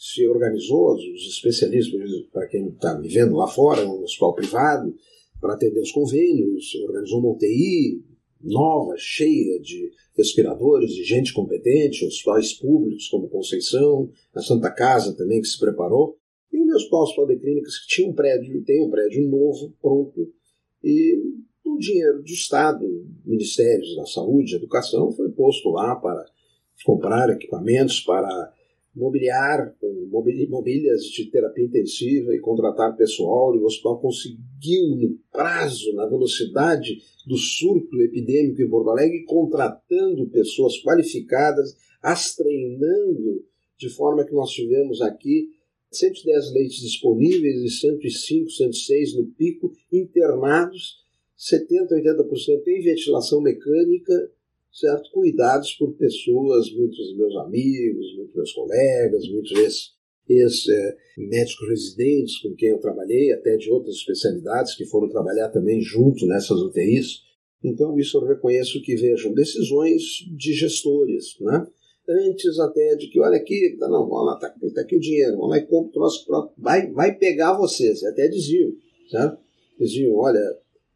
se 0.01 0.27
organizou, 0.27 0.95
os 0.95 1.27
especialistas, 1.27 1.93
para 2.33 2.47
quem 2.47 2.69
está 2.69 2.95
vivendo 2.95 3.35
lá 3.35 3.47
fora, 3.47 3.87
um 3.87 4.01
hospital 4.01 4.33
privado, 4.33 4.95
para 5.39 5.53
atender 5.53 5.79
os 5.79 5.91
convênios, 5.91 6.73
organizou 6.87 7.19
uma 7.19 7.33
UTI 7.33 8.03
nova, 8.41 8.95
cheia 8.97 9.59
de 9.59 9.91
respiradores, 10.17 10.95
de 10.95 11.03
gente 11.03 11.31
competente, 11.31 12.03
hospitais 12.03 12.51
públicos 12.53 13.07
como 13.09 13.29
Conceição, 13.29 14.09
a 14.33 14.41
Santa 14.41 14.71
Casa 14.71 15.15
também 15.15 15.39
que 15.39 15.47
se 15.47 15.59
preparou, 15.59 16.17
e 16.51 16.57
o 16.57 16.65
meu 16.65 16.77
hospital 16.77 17.27
de 17.27 17.37
clínicas 17.37 17.77
que 17.77 17.87
tinha 17.87 18.09
um 18.09 18.13
prédio, 18.13 18.63
tem 18.63 18.83
um 18.83 18.89
prédio 18.89 19.29
novo, 19.29 19.71
pronto, 19.79 20.33
e 20.83 21.15
o 21.63 21.77
dinheiro 21.77 22.23
do 22.23 22.31
Estado, 22.31 22.83
Ministérios 23.23 23.95
da 23.95 24.07
Saúde 24.07 24.55
Educação, 24.55 25.11
foi 25.11 25.29
posto 25.29 25.69
lá 25.69 25.95
para 25.95 26.25
comprar 26.83 27.29
equipamentos, 27.29 27.99
para 27.99 28.51
mobiliar 28.95 29.73
com 29.79 30.09
mobílias 30.11 31.03
de 31.05 31.29
terapia 31.31 31.65
intensiva 31.65 32.33
e 32.35 32.39
contratar 32.39 32.95
pessoal, 32.97 33.55
e 33.55 33.59
o 33.59 33.65
hospital 33.65 33.99
conseguiu, 34.01 34.95
no 34.97 35.17
prazo, 35.31 35.93
na 35.93 36.05
velocidade 36.07 36.97
do 37.25 37.37
surto 37.37 38.01
epidêmico 38.01 38.61
em 38.61 38.69
Porto 38.69 38.89
Alegre, 38.89 39.23
contratando 39.25 40.29
pessoas 40.29 40.77
qualificadas, 40.81 41.75
as 42.01 42.35
treinando, 42.35 43.45
de 43.77 43.89
forma 43.89 44.25
que 44.25 44.33
nós 44.33 44.51
tivemos 44.51 45.01
aqui 45.01 45.49
110 45.91 46.53
leitos 46.53 46.77
disponíveis 46.77 47.61
e 47.61 47.69
105, 47.69 48.49
106 48.49 49.17
no 49.17 49.25
pico, 49.27 49.71
internados, 49.91 51.01
70, 51.35 51.95
80% 51.95 52.67
em 52.67 52.81
ventilação 52.81 53.41
mecânica, 53.41 54.31
certo? 54.71 55.11
Cuidados 55.11 55.73
por 55.73 55.93
pessoas, 55.93 56.71
muitos 56.71 57.15
meus 57.17 57.35
amigos, 57.37 58.15
muitos 58.15 58.35
meus 58.35 58.53
colegas, 58.53 59.27
muitos 59.29 59.51
ex-médicos 60.27 61.67
é, 61.67 61.69
residentes 61.69 62.39
com 62.39 62.55
quem 62.55 62.69
eu 62.69 62.79
trabalhei, 62.79 63.33
até 63.33 63.57
de 63.57 63.71
outras 63.71 63.95
especialidades 63.95 64.75
que 64.75 64.85
foram 64.85 65.09
trabalhar 65.09 65.49
também 65.49 65.81
junto 65.81 66.25
nessas 66.25 66.61
UTIs. 66.61 67.21
Então, 67.63 67.97
isso 67.97 68.17
eu 68.17 68.25
reconheço 68.25 68.81
que 68.81 68.95
vejam 68.95 69.33
decisões 69.33 70.01
de 70.35 70.53
gestores, 70.53 71.35
né? 71.41 71.67
antes 72.09 72.59
até 72.59 72.95
de 72.95 73.07
que, 73.07 73.19
olha 73.19 73.37
aqui, 73.37 73.75
tá, 73.79 73.87
não, 73.87 74.07
vamos 74.07 74.25
lá, 74.25 74.37
tá, 74.37 74.53
tá 74.73 74.81
aqui 74.81 74.95
o 74.95 74.99
dinheiro, 74.99 75.33
vamos 75.33 75.49
lá 75.49 75.57
e 75.57 75.65
compra 75.65 75.99
o 75.99 76.01
nosso 76.01 76.25
próprio, 76.25 76.53
vai, 76.57 76.91
vai 76.91 77.15
pegar 77.15 77.57
vocês, 77.57 78.03
até 78.03 78.27
diziam, 78.27 78.71
certo? 79.09 79.37
Diziam, 79.79 80.15
olha, 80.15 80.39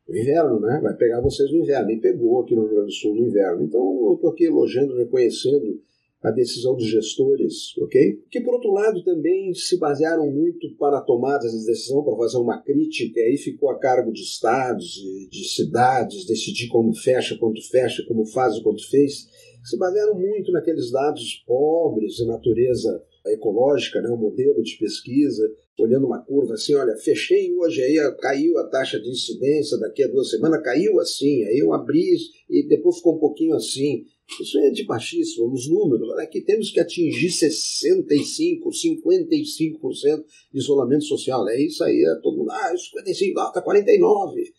o 0.08 0.16
inverno, 0.16 0.60
né, 0.60 0.80
vai 0.82 0.96
pegar 0.96 1.22
vocês 1.22 1.52
no 1.52 1.60
inverno, 1.60 1.92
e 1.92 2.00
pegou 2.00 2.42
aqui 2.42 2.56
no 2.56 2.64
Rio 2.64 2.76
Grande 2.76 2.88
do 2.88 2.94
Sul 2.94 3.16
no 3.16 3.28
inverno. 3.28 3.64
Então 3.64 3.82
eu 3.82 4.14
estou 4.16 4.30
aqui 4.30 4.46
elogiando, 4.46 4.96
reconhecendo 4.96 5.82
a 6.22 6.32
decisão 6.32 6.76
dos 6.76 6.88
gestores, 6.88 7.78
ok? 7.78 8.20
Que, 8.32 8.42
por 8.42 8.56
outro 8.56 8.72
lado, 8.72 9.04
também 9.04 9.54
se 9.54 9.78
basearam 9.78 10.32
muito 10.32 10.76
para 10.78 10.98
a 10.98 11.02
tomada 11.02 11.48
de 11.48 11.66
decisão, 11.66 12.04
para 12.04 12.18
fazer 12.18 12.38
uma 12.38 12.62
crítica, 12.62 13.20
aí 13.20 13.38
ficou 13.38 13.70
a 13.70 13.78
cargo 13.78 14.12
de 14.12 14.22
estados, 14.22 14.86
de, 14.86 15.30
de 15.30 15.48
cidades, 15.50 16.26
decidir 16.26 16.68
como 16.68 16.96
fecha, 16.96 17.38
quanto 17.38 17.62
fecha, 17.70 18.04
como 18.08 18.26
faz, 18.26 18.58
quanto 18.60 18.90
fez, 18.90 19.28
se 19.64 19.78
basearam 19.78 20.16
muito 20.16 20.52
naqueles 20.52 20.92
dados 20.92 21.44
pobres 21.46 22.14
de 22.14 22.26
natureza 22.26 23.04
ecológica, 23.28 24.02
né, 24.02 24.10
um 24.10 24.18
modelo 24.18 24.62
de 24.64 24.78
pesquisa, 24.78 25.44
olhando 25.80 26.06
uma 26.06 26.24
curva 26.24 26.54
assim, 26.54 26.74
olha, 26.74 26.96
fechei 26.98 27.54
hoje, 27.54 27.82
aí 27.82 27.96
caiu 28.18 28.58
a 28.58 28.68
taxa 28.68 29.00
de 29.00 29.10
incidência, 29.10 29.78
daqui 29.78 30.04
a 30.04 30.08
duas 30.08 30.30
semanas 30.30 30.64
caiu 30.64 31.00
assim, 31.00 31.44
aí 31.44 31.58
eu 31.58 31.74
abri 31.74 32.16
e 32.50 32.68
depois 32.68 32.98
ficou 32.98 33.16
um 33.16 33.20
pouquinho 33.20 33.56
assim. 33.56 34.06
Isso 34.42 34.58
é 34.58 34.72
de 34.72 34.84
baixíssimo, 34.86 35.50
nos 35.50 35.70
números. 35.70 36.10
Aqui 36.18 36.42
temos 36.42 36.72
que 36.72 36.80
atingir 36.80 37.28
65%, 37.28 38.60
55% 38.64 40.26
de 40.52 40.58
isolamento 40.58 41.04
social. 41.04 41.48
É 41.48 41.62
isso 41.62 41.84
aí, 41.84 42.04
é 42.04 42.16
todo 42.22 42.38
mundo, 42.38 42.50
ah, 42.50 42.76
55, 42.76 43.40
ah, 43.40 43.48
está 43.50 43.62
49%. 43.62 44.52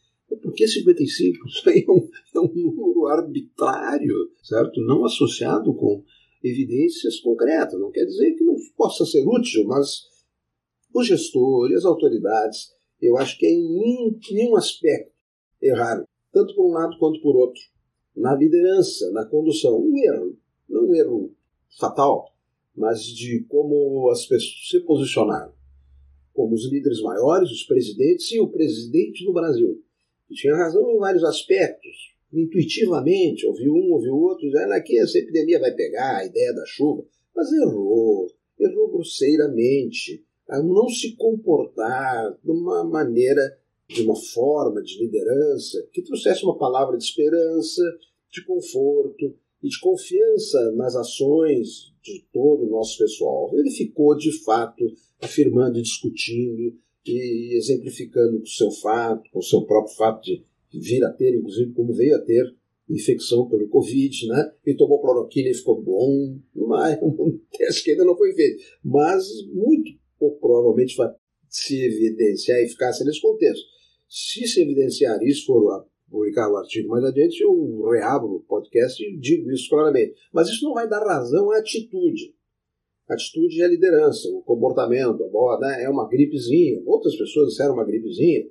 Por 0.43 0.53
que 0.55 0.67
55? 0.67 1.47
Isso 1.49 1.69
aí 1.69 1.85
é 1.87 1.91
um, 1.91 2.09
é 2.35 2.41
um 2.41 2.53
número 2.53 3.07
arbitrário, 3.07 4.15
certo? 4.43 4.81
Não 4.81 5.05
associado 5.05 5.73
com 5.75 6.03
evidências 6.43 7.21
concretas. 7.21 7.79
Não 7.81 7.91
quer 7.91 8.05
dizer 8.05 8.35
que 8.35 8.45
não 8.45 8.57
possa 8.77 9.05
ser 9.05 9.25
útil, 9.27 9.65
mas 9.67 10.03
os 10.99 11.07
gestores, 11.07 11.79
as 11.79 11.85
autoridades, 11.85 12.75
eu 13.01 13.17
acho 13.17 13.39
que 13.39 13.47
é 13.47 13.51
em 13.51 14.15
nenhum 14.31 14.57
aspecto 14.57 15.13
erraram, 15.63 16.05
tanto 16.33 16.55
por 16.55 16.67
um 16.69 16.73
lado 16.73 16.99
quanto 16.99 17.21
por 17.21 17.37
outro 17.37 17.61
na 18.17 18.35
liderança, 18.35 19.11
na 19.13 19.27
condução. 19.27 19.79
Um 19.79 19.97
erro, 19.99 20.39
não 20.69 20.89
um 20.89 20.95
erro 20.95 21.35
fatal, 21.79 22.35
mas 22.75 23.03
de 23.03 23.45
como 23.49 24.11
as 24.11 24.25
pessoas 24.27 24.69
se 24.69 24.81
posicionaram. 24.81 25.53
Como 26.33 26.55
os 26.55 26.71
líderes 26.71 27.01
maiores, 27.01 27.51
os 27.51 27.63
presidentes 27.65 28.31
e 28.33 28.41
o 28.41 28.49
presidente 28.49 29.25
do 29.25 29.33
Brasil. 29.33 29.83
E 30.31 30.35
tinha 30.35 30.57
razão 30.57 30.91
em 30.91 30.99
vários 30.99 31.25
aspectos. 31.25 32.15
Intuitivamente, 32.33 33.47
ouviu 33.47 33.73
um, 33.73 33.93
ouviu 33.93 34.17
outro, 34.17 34.47
dizendo 34.47 34.83
que 34.83 34.99
essa 34.99 35.19
epidemia 35.19 35.61
vai 35.61 35.73
pegar, 35.73 36.19
a 36.19 36.27
ideia 36.27 36.53
da 36.53 36.65
chuva. 36.67 37.05
Mas 37.35 37.53
errou, 37.53 38.27
errou 38.59 38.91
grosseiramente. 38.91 40.26
A 40.49 40.63
não 40.63 40.89
se 40.89 41.17
comportar 41.17 42.39
de 42.43 42.51
uma 42.51 42.85
maneira 42.85 43.59
de 43.89 44.03
uma 44.03 44.17
forma 44.17 44.83
de 44.83 44.99
liderança 44.99 45.89
que 45.93 46.03
trouxesse 46.03 46.45
uma 46.45 46.59
palavra 46.59 46.97
de 46.97 47.05
esperança, 47.05 47.83
de 48.31 48.45
conforto 48.45 49.35
e 49.63 49.69
de 49.69 49.81
confiança 49.81 50.73
nas 50.73 50.97
ações 50.97 51.93
de 52.03 52.25
todo 52.33 52.65
o 52.65 52.71
nosso 52.71 52.99
pessoal. 52.99 53.51
Ele 53.55 53.71
ficou, 53.71 54.17
de 54.17 54.33
fato, 54.45 54.85
afirmando 55.21 55.79
e 55.79 55.83
discutindo 55.83 56.77
e 57.05 57.57
exemplificando 57.57 58.39
com 58.39 58.45
o 58.45 58.49
seu 58.49 58.71
fato, 58.71 59.31
com 59.31 59.39
o 59.39 59.43
seu 59.43 59.63
próprio 59.63 59.95
fato 59.95 60.23
de 60.23 60.45
vir 60.73 61.05
a 61.05 61.13
ter, 61.13 61.37
inclusive, 61.37 61.73
como 61.73 61.93
veio 61.93 62.17
a 62.17 62.21
ter 62.21 62.55
infecção 62.89 63.49
pelo 63.49 63.69
Covid, 63.69 64.29
né? 64.29 64.53
E 64.65 64.75
tomou 64.75 65.01
cloroquina 65.01 65.49
e 65.49 65.55
ficou 65.55 65.81
bom. 65.81 66.39
Mas 66.55 66.99
um 67.03 67.39
teste 67.57 67.85
que 67.85 67.91
ainda 67.93 68.05
não 68.05 68.17
foi 68.17 68.33
feito. 68.33 68.63
Mas 68.85 69.25
muito 69.53 69.93
pouco 70.19 70.41
provavelmente 70.41 70.97
vai 70.97 71.09
se 71.49 71.85
evidenciar 71.85 72.59
eficácia 72.61 73.05
nesse 73.05 73.21
contexto. 73.21 73.65
Se 74.09 74.47
se 74.47 74.63
evidenciar 74.63 75.23
isso, 75.23 75.47
for 75.47 75.87
publicar 76.11 76.51
o 76.51 76.57
artigo 76.57 76.89
mais 76.89 77.05
adiante, 77.05 77.43
eu 77.43 77.89
reabro 77.91 78.37
o 78.37 78.41
podcast 78.41 79.03
e 79.03 79.19
digo 79.19 79.51
isso 79.51 79.69
claramente. 79.69 80.15
Mas 80.33 80.49
isso 80.49 80.65
não 80.65 80.75
vai 80.75 80.89
dar 80.89 81.05
razão 81.05 81.51
à 81.51 81.59
atitude. 81.59 82.35
Atitude 83.09 83.63
é 83.63 83.65
a 83.65 83.69
liderança, 83.69 84.29
o 84.29 84.43
comportamento, 84.43 85.23
a 85.23 85.29
boa, 85.29 85.59
né? 85.61 85.85
é 85.85 85.89
uma 85.89 86.09
gripezinha. 86.09 86.83
Outras 86.85 87.17
pessoas 87.17 87.51
disseram 87.51 87.75
uma 87.75 87.85
gripezinha. 87.85 88.47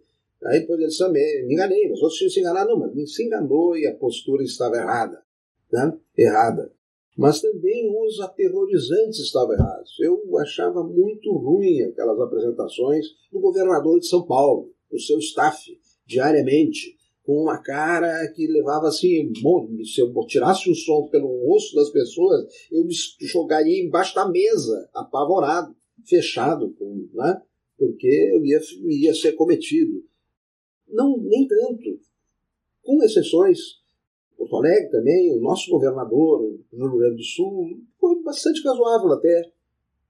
Aí 0.46 0.60
depois 0.60 0.80
ele 0.80 0.88
disse, 0.88 1.04
ah, 1.04 1.10
me 1.10 1.54
enganei, 1.54 1.90
mas 1.90 2.02
outros 2.02 2.34
se 2.34 2.40
enganado. 2.40 2.70
Não, 2.70 2.80
mas 2.80 3.14
se 3.14 3.26
enganou 3.26 3.78
e 3.78 3.86
a 3.86 3.96
postura 3.96 4.44
estava 4.44 4.78
errada. 4.78 5.22
Né? 5.72 5.98
Errada. 6.18 6.72
Mas 7.18 7.40
também 7.40 7.90
os 7.90 8.20
aterrorizantes 8.20 9.20
estavam 9.20 9.54
errados. 9.54 9.98
Eu 10.00 10.38
achava 10.38 10.84
muito 10.84 11.32
ruim 11.32 11.82
aquelas 11.82 12.20
apresentações 12.20 13.06
do 13.32 13.40
governador 13.40 14.00
de 14.00 14.08
São 14.08 14.26
Paulo, 14.26 14.72
o 14.92 15.00
seu 15.00 15.18
staff, 15.20 15.80
diariamente, 16.06 16.96
com 17.24 17.42
uma 17.42 17.58
cara 17.58 18.28
que 18.34 18.46
levava 18.48 18.88
assim, 18.88 19.32
bom, 19.42 19.68
se 19.84 20.02
eu 20.02 20.14
tirasse 20.28 20.70
o 20.70 20.76
som 20.76 21.08
pelo 21.08 21.46
rosto 21.48 21.76
das 21.76 21.90
pessoas, 21.90 22.46
eu 22.72 22.86
me 22.86 22.94
jogaria 23.22 23.84
embaixo 23.84 24.14
da 24.14 24.30
mesa, 24.30 24.90
apavorado, 24.94 25.76
fechado, 26.06 26.76
né? 27.14 27.42
porque 27.78 28.08
eu 28.34 28.46
ia, 28.46 28.60
ia 28.90 29.14
ser 29.14 29.34
cometido. 29.34 30.04
Não, 30.88 31.18
nem 31.18 31.48
tanto. 31.48 32.00
Com 32.84 33.04
exceções. 33.04 33.84
Porto 34.38 34.58
Alegre 34.58 34.90
também, 34.90 35.36
o 35.36 35.42
nosso 35.42 35.70
governador 35.72 36.42
do 36.72 36.88
Rio 36.88 36.98
Grande 36.98 37.18
do 37.18 37.24
Sul 37.24 37.80
foi 38.00 38.22
bastante 38.22 38.62
razoável 38.62 39.12
até. 39.14 39.52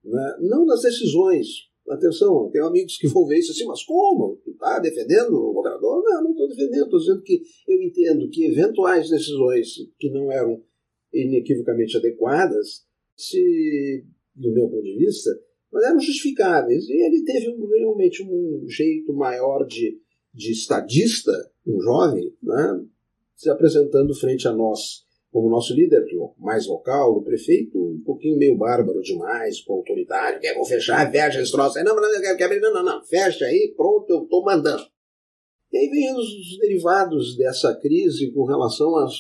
Né? 0.04 0.38
Não 0.42 0.66
nas 0.66 0.82
decisões. 0.82 1.48
Atenção, 1.88 2.50
tenho 2.52 2.66
amigos 2.66 2.98
que 2.98 3.08
vão 3.08 3.28
ver 3.28 3.38
isso 3.38 3.52
assim, 3.52 3.66
mas 3.66 3.84
como? 3.84 4.40
Está 4.48 4.80
defendendo 4.80 5.36
o 5.36 5.54
governador? 5.54 6.04
Não, 6.04 6.24
não 6.24 6.32
estou 6.32 6.48
defendendo, 6.48 6.86
estou 6.86 7.00
dizendo 7.00 7.22
que 7.22 7.44
eu 7.68 7.82
entendo 7.82 8.28
que 8.30 8.46
eventuais 8.46 9.10
decisões 9.10 9.68
que 10.00 10.10
não 10.10 10.32
eram 10.32 10.64
inequivocamente 11.14 11.96
adequadas, 11.96 12.86
se, 13.16 14.04
do 14.36 14.52
meu 14.52 14.68
ponto 14.68 14.84
de 14.84 14.98
vista, 14.98 15.30
mas 15.72 15.84
eram 15.84 16.00
justificáveis. 16.00 16.90
E 16.90 17.06
ele 17.06 17.24
teve 17.24 17.50
um, 17.50 17.68
realmente 17.68 18.24
um 18.24 18.66
jeito 18.68 19.14
maior 19.14 19.64
de, 19.66 20.00
de 20.34 20.52
estadista, 20.52 21.32
um 21.68 21.80
jovem, 21.80 22.34
né, 22.42 22.86
se 23.36 23.50
apresentando 23.50 24.16
frente 24.16 24.48
a 24.48 24.54
nós 24.54 25.06
como 25.36 25.50
nosso 25.50 25.74
líder, 25.74 26.06
mais 26.38 26.66
vocal, 26.66 27.12
o 27.12 27.22
prefeito, 27.22 27.78
um 27.78 28.02
pouquinho 28.06 28.38
meio 28.38 28.58
bárbaro 28.58 29.02
demais, 29.02 29.60
com 29.60 29.74
autoritário, 29.74 30.40
quer 30.40 30.56
vou 30.56 30.64
fechar, 30.64 31.12
fecha 31.12 31.42
esse 31.42 31.52
troço 31.52 31.78
aí, 31.78 31.84
não, 31.84 31.94
não, 31.94 32.02
não, 32.02 32.10
não, 32.10 32.74
não, 32.74 32.84
não, 32.86 33.04
fecha 33.04 33.44
aí, 33.44 33.74
pronto, 33.76 34.10
eu 34.10 34.24
estou 34.24 34.46
mandando. 34.46 34.86
E 35.74 35.78
aí 35.78 35.90
vem 35.90 36.16
os 36.16 36.58
derivados 36.58 37.36
dessa 37.36 37.76
crise 37.76 38.32
com 38.32 38.46
relação 38.46 38.96
às, 38.96 39.12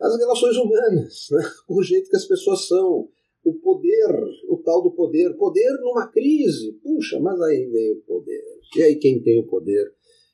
às 0.00 0.18
relações 0.18 0.56
humanas, 0.56 1.28
né? 1.30 1.48
o 1.70 1.80
jeito 1.80 2.10
que 2.10 2.16
as 2.16 2.26
pessoas 2.26 2.66
são, 2.66 3.08
o 3.44 3.54
poder, 3.60 4.12
o 4.48 4.56
tal 4.64 4.82
do 4.82 4.90
poder, 4.90 5.32
poder 5.36 5.70
numa 5.80 6.08
crise, 6.08 6.72
puxa, 6.82 7.20
mas 7.20 7.40
aí 7.40 7.68
veio 7.70 7.98
o 7.98 8.02
poder. 8.02 8.42
E 8.74 8.82
aí 8.82 8.96
quem 8.96 9.22
tem 9.22 9.38
o 9.38 9.46
poder 9.46 9.92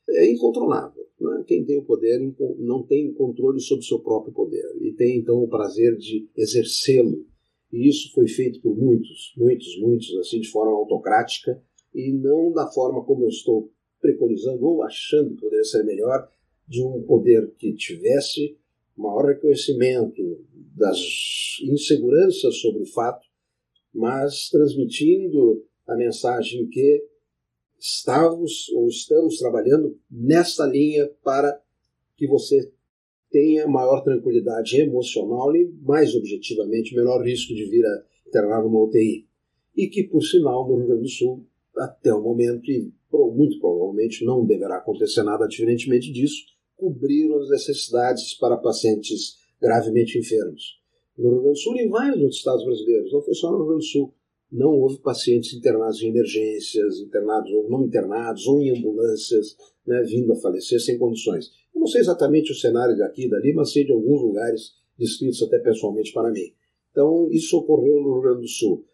é 0.08 0.30
incontrolável. 0.30 1.06
Né? 1.20 1.44
Quem 1.46 1.64
tem 1.64 1.78
o 1.78 1.84
poder 1.84 2.18
não 2.58 2.82
tem 2.82 3.12
controle 3.12 3.60
sobre 3.60 3.84
o 3.84 3.88
seu 3.88 3.98
próprio 4.00 4.32
poder 4.32 4.64
e 4.80 4.92
tem 4.92 5.18
então 5.18 5.42
o 5.42 5.48
prazer 5.48 5.96
de 5.96 6.28
exercê-lo. 6.36 7.26
E 7.72 7.88
isso 7.88 8.12
foi 8.14 8.26
feito 8.28 8.60
por 8.60 8.76
muitos, 8.76 9.34
muitos, 9.36 9.78
muitos, 9.78 10.16
assim, 10.16 10.40
de 10.40 10.48
forma 10.48 10.72
autocrática 10.72 11.62
e 11.94 12.12
não 12.12 12.52
da 12.52 12.66
forma 12.68 13.04
como 13.04 13.24
eu 13.24 13.28
estou 13.28 13.70
preconizando 14.00 14.64
ou 14.64 14.82
achando 14.82 15.34
que 15.34 15.40
poderia 15.40 15.64
ser 15.64 15.84
melhor, 15.84 16.28
de 16.66 16.82
um 16.82 17.02
poder 17.02 17.50
que 17.58 17.72
tivesse 17.72 18.56
maior 18.96 19.26
reconhecimento 19.26 20.22
das 20.76 20.98
inseguranças 21.62 22.56
sobre 22.56 22.82
o 22.82 22.86
fato, 22.86 23.26
mas 23.92 24.48
transmitindo 24.50 25.64
a 25.86 25.96
mensagem 25.96 26.68
que 26.68 27.04
estávamos 27.78 28.68
ou 28.70 28.88
estamos 28.88 29.38
trabalhando 29.38 29.98
nessa 30.10 30.66
linha 30.66 31.08
para 31.22 31.60
que 32.16 32.26
você 32.26 32.72
tenha 33.30 33.68
maior 33.68 34.02
tranquilidade 34.02 34.80
emocional 34.80 35.54
e, 35.54 35.70
mais 35.82 36.14
objetivamente, 36.14 36.94
menor 36.94 37.22
risco 37.24 37.54
de 37.54 37.64
vir 37.66 37.84
a 37.84 38.02
internar 38.26 38.62
numa 38.62 38.82
UTI. 38.82 39.26
E 39.76 39.86
que, 39.88 40.04
por 40.04 40.22
sinal, 40.22 40.68
no 40.68 40.76
Rio 40.76 40.86
Grande 40.86 41.02
do 41.02 41.08
Sul, 41.08 41.46
até 41.76 42.12
o 42.12 42.22
momento, 42.22 42.70
e 42.70 42.92
muito 43.12 43.60
provavelmente 43.60 44.24
não 44.24 44.44
deverá 44.44 44.78
acontecer 44.78 45.22
nada 45.22 45.46
diferentemente 45.46 46.12
disso, 46.12 46.44
cobriram 46.76 47.38
as 47.38 47.50
necessidades 47.50 48.34
para 48.34 48.56
pacientes 48.56 49.36
gravemente 49.60 50.18
enfermos. 50.18 50.78
No 51.16 51.30
Rio 51.30 51.42
Grande 51.42 51.58
do 51.58 51.62
Sul 51.62 51.76
e 51.76 51.82
em 51.82 51.88
vários 51.88 52.20
outros 52.20 52.38
estados 52.38 52.64
brasileiros, 52.64 53.12
não 53.12 53.22
foi 53.22 53.34
só 53.34 53.50
no 53.50 53.58
Rio 53.58 53.66
Grande 53.66 53.84
do 53.84 53.90
Sul 53.90 54.14
não 54.50 54.70
houve 54.70 54.98
pacientes 55.00 55.52
internados 55.54 56.02
em 56.02 56.08
emergências, 56.08 57.00
internados 57.00 57.50
ou 57.52 57.68
não 57.68 57.84
internados, 57.84 58.46
ou 58.46 58.60
em 58.60 58.76
ambulâncias, 58.76 59.56
né, 59.86 60.02
vindo 60.02 60.32
a 60.32 60.36
falecer 60.36 60.80
sem 60.80 60.98
condições. 60.98 61.50
Eu 61.74 61.80
não 61.80 61.86
sei 61.86 62.00
exatamente 62.00 62.52
o 62.52 62.54
cenário 62.54 62.96
daqui 62.96 63.26
e 63.26 63.30
dali, 63.30 63.52
mas 63.52 63.72
sei 63.72 63.84
de 63.84 63.92
alguns 63.92 64.22
lugares 64.22 64.72
descritos 64.98 65.42
até 65.42 65.58
pessoalmente 65.58 66.12
para 66.12 66.30
mim. 66.30 66.52
Então, 66.90 67.28
isso 67.30 67.56
ocorreu 67.58 68.00
no 68.00 68.14
Rio 68.14 68.22
Grande 68.22 68.40
do 68.42 68.48
Sul. 68.48 68.84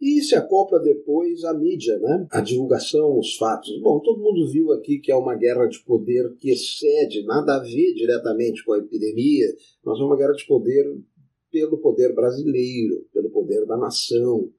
E 0.00 0.20
se 0.22 0.34
acopla 0.34 0.80
depois 0.80 1.44
a 1.44 1.54
mídia, 1.54 1.98
né? 1.98 2.26
a 2.30 2.40
divulgação, 2.40 3.18
os 3.18 3.36
fatos. 3.36 3.80
Bom, 3.80 4.00
todo 4.00 4.22
mundo 4.22 4.50
viu 4.50 4.72
aqui 4.72 4.98
que 4.98 5.10
é 5.10 5.16
uma 5.16 5.34
guerra 5.34 5.66
de 5.66 5.82
poder 5.84 6.34
que 6.36 6.50
excede, 6.50 7.24
nada 7.24 7.56
a 7.56 7.60
ver 7.60 7.94
diretamente 7.94 8.64
com 8.64 8.72
a 8.72 8.78
epidemia, 8.78 9.46
mas 9.84 9.98
é 9.98 10.02
uma 10.02 10.16
guerra 10.16 10.32
de 10.32 10.46
poder 10.46 10.84
pelo 11.50 11.78
poder 11.78 12.14
brasileiro, 12.14 13.06
pelo 13.12 13.30
poder 13.30 13.64
da 13.66 13.76
nação, 13.76 14.50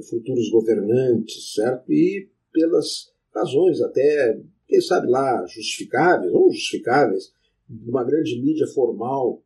futuros 0.00 0.48
governantes, 0.50 1.54
certo? 1.54 1.92
E 1.92 2.28
pelas 2.52 3.12
razões 3.34 3.80
até, 3.80 4.40
quem 4.68 4.80
sabe 4.80 5.08
lá, 5.08 5.44
justificáveis 5.46 6.32
ou 6.32 6.50
justificáveis, 6.50 7.32
de 7.68 7.90
uma 7.90 8.04
grande 8.04 8.40
mídia 8.40 8.66
formal, 8.66 9.42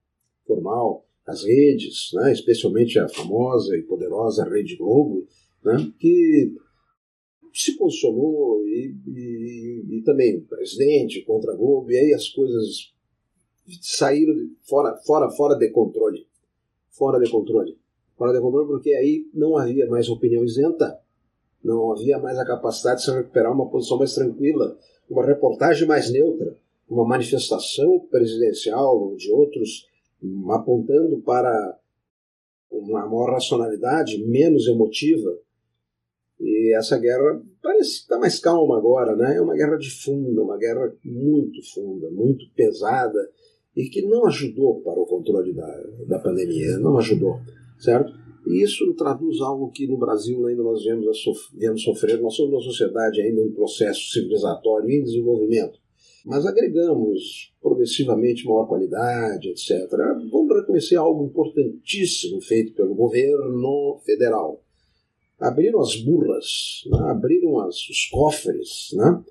formal, 0.47 1.07
as 1.27 1.45
redes, 1.45 2.11
né? 2.15 2.33
especialmente 2.33 2.99
a 2.99 3.09
famosa 3.09 3.77
e 3.77 3.83
poderosa 3.83 4.49
Rede 4.49 4.77
Globo, 4.77 5.27
né? 5.65 5.93
que 5.99 6.55
se 7.53 7.77
posicionou 7.77 8.65
e, 8.67 8.95
e, 9.07 9.85
e, 9.99 10.03
também 10.03 10.41
presidente 10.41 11.23
contra 11.23 11.53
a 11.53 11.57
Globo, 11.57 11.91
e 11.91 11.97
aí 11.97 12.13
as 12.13 12.29
coisas 12.29 12.93
saíram 13.81 14.35
fora, 14.63 14.97
fora, 15.05 15.31
fora 15.31 15.55
de 15.57 15.71
controle. 15.71 16.27
Fora 16.91 17.19
de 17.19 17.31
controle 17.31 17.77
fora 18.17 18.33
de 18.33 18.41
controle, 18.41 18.67
porque 18.67 18.93
aí 18.93 19.29
não 19.35 19.57
havia 19.57 19.87
mais 19.87 20.09
opinião 20.09 20.45
isenta, 20.45 20.99
não 21.63 21.93
havia 21.93 22.19
mais 22.19 22.39
a 22.39 22.45
capacidade 22.45 23.01
de 23.01 23.05
se 23.05 23.11
recuperar 23.13 23.53
uma 23.53 23.69
posição 23.69 23.99
mais 23.99 24.15
tranquila, 24.15 24.77
uma 25.09 25.25
reportagem 25.25 25.87
mais 25.87 26.11
neutra, 26.11 26.57
uma 26.89 27.05
manifestação 27.05 28.01
presidencial 28.11 28.99
ou 28.99 29.17
de 29.17 29.31
outros 29.31 29.87
apontando 30.51 31.19
para 31.19 31.79
uma 32.71 33.07
maior 33.07 33.33
racionalidade, 33.33 34.25
menos 34.25 34.67
emotiva. 34.67 35.39
E 36.39 36.75
essa 36.77 36.99
guerra 36.99 37.43
parece 37.63 38.01
estar 38.01 38.19
mais 38.19 38.39
calma 38.39 38.77
agora, 38.77 39.17
né? 39.17 39.37
É 39.37 39.41
uma 39.41 39.55
guerra 39.55 39.77
de 39.77 39.91
fundo, 39.91 40.43
uma 40.43 40.57
guerra 40.57 40.93
muito 41.05 41.63
funda, 41.73 42.11
muito 42.11 42.45
pesada 42.55 43.19
e 43.75 43.89
que 43.89 44.03
não 44.03 44.27
ajudou 44.27 44.81
para 44.81 44.99
o 44.99 45.07
controle 45.07 45.53
da, 45.53 45.85
da 46.07 46.19
pandemia, 46.19 46.79
não 46.79 46.99
ajudou 46.99 47.41
certo? 47.79 48.13
E 48.47 48.63
isso 48.63 48.95
traduz 48.95 49.41
algo 49.41 49.71
que 49.71 49.87
no 49.89 49.99
Brasil 49.99 50.47
ainda 50.47 50.63
nós 50.63 50.83
viemos, 50.85 51.21
sof 51.21 51.41
viemos 51.53 51.83
sofrer. 51.83 52.21
Nós 52.21 52.35
somos 52.35 52.53
uma 52.53 52.61
sociedade 52.61 53.21
ainda 53.21 53.43
em 53.43 53.51
processo 53.51 54.13
civilizatório 54.13 54.89
em 54.89 55.03
desenvolvimento, 55.03 55.79
mas 56.25 56.47
agregamos 56.47 57.53
progressivamente 57.61 58.47
maior 58.47 58.67
qualidade, 58.67 59.49
etc. 59.49 59.91
Vamos 60.31 60.57
reconhecer 60.57 60.97
algo 60.97 61.25
importantíssimo 61.25 62.41
feito 62.41 62.73
pelo 62.75 62.95
governo 62.95 64.01
federal. 64.05 64.63
Abriram 65.41 65.81
as 65.81 65.97
burras, 65.97 66.83
né? 66.87 66.99
abriram 67.11 67.59
as, 67.61 67.77
os 67.89 68.07
cofres, 68.07 68.91
né? 68.95 69.23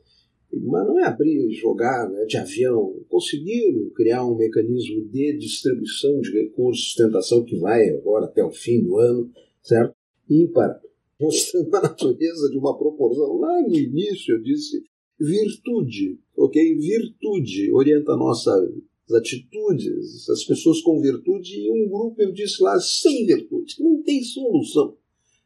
Mas 0.59 0.87
não 0.87 0.99
é 0.99 1.03
abrir 1.03 1.49
e 1.49 1.53
jogar 1.53 2.09
né, 2.09 2.25
de 2.25 2.37
avião. 2.37 2.95
Conseguiram 3.07 3.89
criar 3.91 4.25
um 4.25 4.35
mecanismo 4.35 5.05
de 5.05 5.37
distribuição 5.37 6.19
de 6.21 6.31
recursos, 6.31 6.85
sustentação 6.85 7.43
que 7.43 7.57
vai 7.57 7.89
agora 7.89 8.25
até 8.25 8.43
o 8.43 8.51
fim 8.51 8.81
do 8.83 8.97
ano, 8.97 9.31
certo? 9.61 9.95
Ímpar, 10.29 10.81
mostrando 11.19 11.75
a 11.75 11.81
natureza 11.81 12.49
de 12.49 12.57
uma 12.57 12.77
proporção. 12.77 13.37
Lá 13.37 13.61
no 13.61 13.75
início 13.75 14.35
eu 14.35 14.41
disse 14.41 14.83
virtude, 15.19 16.19
ok? 16.37 16.75
Virtude 16.75 17.71
orienta 17.71 18.15
nossas 18.15 18.69
atitudes, 19.13 20.29
as 20.29 20.43
pessoas 20.43 20.81
com 20.81 20.99
virtude, 20.99 21.59
e 21.59 21.71
um 21.71 21.87
grupo 21.87 22.21
eu 22.21 22.31
disse 22.31 22.61
lá 22.63 22.79
sem 22.79 23.25
virtude, 23.25 23.75
não 23.79 24.01
tem 24.01 24.23
solução 24.23 24.97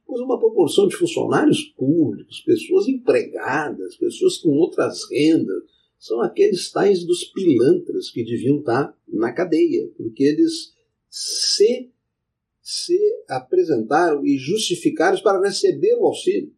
mas 0.09 0.19
uma 0.21 0.39
proporção 0.39 0.87
de 0.87 0.95
funcionários 0.95 1.63
públicos, 1.77 2.41
pessoas 2.41 2.87
empregadas, 2.87 3.95
pessoas 3.95 4.37
com 4.37 4.49
outras 4.49 5.09
rendas, 5.11 5.63
são 5.99 6.21
aqueles 6.21 6.71
tais 6.71 7.03
dos 7.03 7.25
pilantras 7.25 8.09
que 8.09 8.23
deviam 8.23 8.59
estar 8.59 8.97
na 9.07 9.31
cadeia, 9.31 9.87
porque 9.97 10.23
eles 10.23 10.73
se, 11.09 11.91
se 12.61 12.97
apresentaram 13.27 14.25
e 14.25 14.37
justificaram 14.37 15.19
para 15.21 15.41
receber 15.41 15.93
o 15.95 16.05
auxílio. 16.05 16.53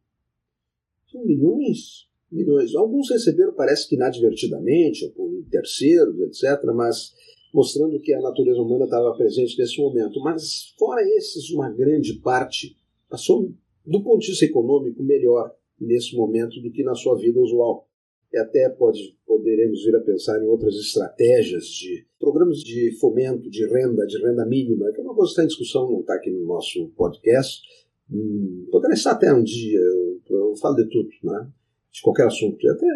São 1.11 1.25
milhões, 1.25 2.07
milhões. 2.31 2.73
Alguns 2.75 3.09
receberam, 3.09 3.53
parece 3.53 3.89
que 3.89 3.95
inadvertidamente, 3.95 5.05
ou 5.05 5.11
por 5.11 5.43
terceiros, 5.49 6.19
etc., 6.21 6.63
mas 6.73 7.13
mostrando 7.53 7.99
que 7.99 8.13
a 8.13 8.21
natureza 8.21 8.61
humana 8.61 8.85
estava 8.85 9.13
presente 9.17 9.57
nesse 9.57 9.77
momento. 9.77 10.21
Mas, 10.21 10.73
fora 10.77 11.01
esses, 11.17 11.49
uma 11.49 11.69
grande 11.69 12.13
parte 12.19 12.77
passou, 13.11 13.53
do 13.85 14.01
ponto 14.01 14.21
de 14.21 14.27
vista 14.27 14.45
econômico, 14.45 15.03
melhor 15.03 15.53
nesse 15.79 16.15
momento 16.15 16.61
do 16.61 16.71
que 16.71 16.83
na 16.83 16.95
sua 16.95 17.17
vida 17.17 17.39
usual. 17.39 17.87
E 18.33 18.37
até 18.37 18.69
pode, 18.69 19.17
poderemos 19.25 19.83
vir 19.83 19.95
a 19.95 19.99
pensar 19.99 20.41
em 20.41 20.47
outras 20.47 20.75
estratégias 20.75 21.65
de 21.65 22.05
programas 22.17 22.59
de 22.59 22.97
fomento, 22.97 23.49
de 23.49 23.67
renda, 23.67 24.05
de 24.07 24.17
renda 24.23 24.45
mínima, 24.45 24.91
que 24.93 25.01
é 25.01 25.03
uma 25.03 25.13
coisa 25.13 25.27
que 25.27 25.31
está 25.33 25.43
em 25.43 25.47
discussão, 25.47 25.91
não 25.91 25.99
está 25.99 26.15
aqui 26.15 26.31
no 26.31 26.45
nosso 26.45 26.89
podcast. 26.95 27.61
Hum, 28.09 28.67
poderia 28.71 28.93
estar 28.93 29.11
até 29.11 29.33
um 29.33 29.43
dia, 29.43 29.79
eu, 29.79 30.21
eu 30.29 30.55
falo 30.55 30.75
de 30.75 30.89
tudo, 30.89 31.09
né? 31.23 31.51
de 31.91 32.01
qualquer 32.01 32.27
assunto, 32.27 32.57
e 32.65 32.69
até 32.69 32.87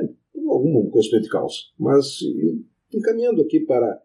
algum 0.47 0.89
conhecimento 0.89 1.23
de 1.23 1.29
causa. 1.29 1.55
Mas 1.77 2.19
encaminhando 2.93 3.41
aqui 3.41 3.59
para, 3.59 4.01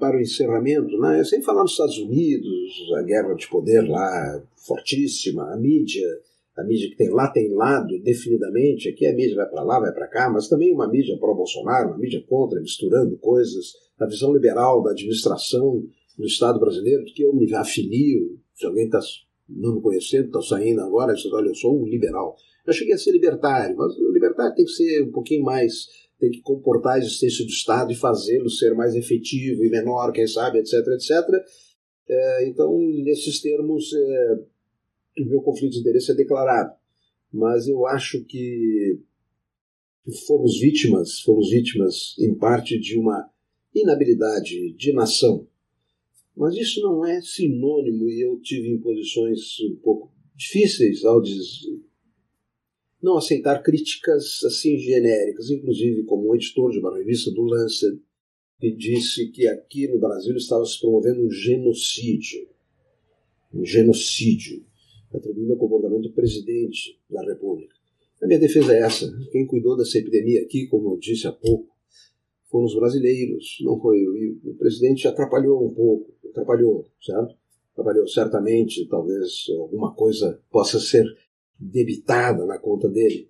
para 0.00 0.16
o 0.16 0.20
encerramento, 0.20 0.98
né? 0.98 1.22
sem 1.22 1.42
falar 1.42 1.62
nos 1.62 1.72
Estados 1.72 1.98
Unidos, 1.98 2.72
a 2.98 3.02
guerra 3.02 3.34
de 3.34 3.46
poder 3.48 3.82
lá 3.82 4.42
fortíssima, 4.66 5.52
a 5.52 5.56
mídia, 5.56 6.08
a 6.56 6.64
mídia 6.64 6.88
que 6.88 6.96
tem 6.96 7.10
lá 7.10 7.28
tem 7.28 7.54
lado 7.54 8.00
definidamente, 8.02 8.88
aqui 8.88 9.06
a 9.06 9.14
mídia 9.14 9.36
vai 9.36 9.48
para 9.48 9.62
lá, 9.62 9.78
vai 9.78 9.92
para 9.92 10.08
cá, 10.08 10.30
mas 10.30 10.48
também 10.48 10.74
uma 10.74 10.88
mídia 10.88 11.16
pró-Bolsonaro, 11.18 11.90
uma 11.90 11.98
mídia 11.98 12.24
contra, 12.28 12.60
misturando 12.60 13.16
coisas, 13.18 13.74
a 14.00 14.06
visão 14.06 14.32
liberal 14.32 14.82
da 14.82 14.90
administração 14.90 15.84
do 16.18 16.26
Estado 16.26 16.58
brasileiro, 16.58 17.04
que 17.04 17.22
eu 17.22 17.34
me 17.34 17.54
afilio, 17.54 18.38
se 18.54 18.66
alguém 18.66 18.86
está 18.86 19.00
não 19.48 19.74
me 19.74 19.80
conhecendo, 19.80 20.26
está 20.26 20.40
saindo 20.40 20.80
agora, 20.80 21.14
diz, 21.14 21.26
olha, 21.32 21.48
eu 21.48 21.54
sou 21.54 21.80
um 21.80 21.86
liberal. 21.86 22.36
Eu 22.66 22.72
cheguei 22.72 22.94
a 22.94 22.98
ser 22.98 23.12
libertário, 23.12 23.76
mas 23.76 23.96
o 23.96 24.12
libertário 24.12 24.54
tem 24.54 24.64
que 24.64 24.70
ser 24.70 25.02
um 25.02 25.10
pouquinho 25.10 25.42
mais, 25.42 25.86
tem 26.20 26.30
que 26.30 26.42
comportar 26.42 26.94
a 26.94 26.98
existência 26.98 27.44
do 27.44 27.50
Estado 27.50 27.90
e 27.90 27.96
fazê-lo 27.96 28.50
ser 28.50 28.74
mais 28.74 28.94
efetivo 28.94 29.64
e 29.64 29.70
menor, 29.70 30.12
quem 30.12 30.26
sabe, 30.26 30.58
etc, 30.58 30.74
etc. 30.74 31.10
É, 32.08 32.48
então, 32.48 32.78
nesses 33.02 33.40
termos, 33.40 33.90
é, 33.94 34.34
o 35.22 35.24
meu 35.24 35.40
conflito 35.40 35.72
de 35.72 35.80
interesse 35.80 36.12
é 36.12 36.14
declarado. 36.14 36.72
Mas 37.32 37.66
eu 37.66 37.86
acho 37.86 38.22
que 38.24 39.00
fomos 40.26 40.58
vítimas, 40.60 41.20
fomos 41.20 41.50
vítimas, 41.50 42.14
em 42.18 42.34
parte, 42.34 42.78
de 42.78 42.98
uma 42.98 43.28
inabilidade 43.74 44.72
de 44.74 44.92
nação. 44.92 45.46
Mas 46.36 46.54
isso 46.54 46.80
não 46.82 47.04
é 47.04 47.20
sinônimo, 47.22 48.08
e 48.08 48.20
eu 48.20 48.38
tive 48.40 48.68
em 48.68 48.80
posições 48.80 49.40
um 49.60 49.76
pouco 49.76 50.12
difíceis 50.36 51.04
ao 51.04 51.20
dizer 51.20 51.89
não 53.02 53.16
aceitar 53.16 53.62
críticas 53.62 54.42
assim 54.44 54.78
genéricas, 54.78 55.50
inclusive 55.50 56.04
como 56.04 56.30
um 56.30 56.34
editor 56.34 56.70
de 56.70 56.78
uma 56.78 56.96
revista 56.96 57.30
do 57.30 57.42
Lancet, 57.42 57.98
que 58.58 58.70
disse 58.70 59.28
que 59.28 59.46
aqui 59.48 59.88
no 59.88 59.98
Brasil 59.98 60.36
estava 60.36 60.64
se 60.66 60.78
promovendo 60.78 61.22
um 61.22 61.30
genocídio. 61.30 62.46
Um 63.52 63.64
genocídio, 63.64 64.64
atribuindo 65.12 65.52
ao 65.52 65.58
comportamento 65.58 66.02
do 66.02 66.12
presidente 66.12 66.98
da 67.08 67.22
República. 67.22 67.74
A 68.22 68.26
minha 68.26 68.38
defesa 68.38 68.74
é 68.74 68.80
essa. 68.80 69.10
Quem 69.32 69.46
cuidou 69.46 69.76
dessa 69.76 69.98
epidemia 69.98 70.42
aqui, 70.42 70.66
como 70.66 70.92
eu 70.92 70.98
disse 70.98 71.26
há 71.26 71.32
pouco, 71.32 71.74
foram 72.50 72.66
os 72.66 72.74
brasileiros, 72.74 73.58
não 73.62 73.80
foi 73.80 74.02
eu. 74.02 74.12
o 74.44 74.54
presidente 74.54 75.08
atrapalhou 75.08 75.64
um 75.64 75.72
pouco, 75.72 76.12
atrapalhou, 76.28 76.86
certo? 77.00 77.34
Atrapalhou 77.72 78.06
certamente, 78.08 78.86
talvez 78.88 79.46
alguma 79.56 79.94
coisa 79.94 80.38
possa 80.50 80.78
ser 80.78 81.06
debitada 81.60 82.46
na 82.46 82.58
conta 82.58 82.88
dele, 82.88 83.28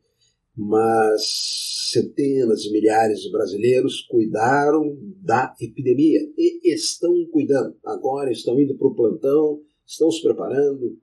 mas 0.57 1.91
centenas 1.91 2.63
de 2.63 2.71
milhares 2.71 3.21
de 3.21 3.31
brasileiros 3.31 4.03
cuidaram 4.03 4.97
da 5.23 5.55
epidemia 5.61 6.21
e 6.39 6.73
estão 6.73 7.13
cuidando. 7.33 7.77
Agora 7.85 8.31
estão 8.31 8.59
indo 8.61 8.77
para 8.77 8.87
o 8.87 8.95
plantão, 8.95 9.61
estão 9.85 10.11
se 10.11 10.23
preparando, 10.23 10.97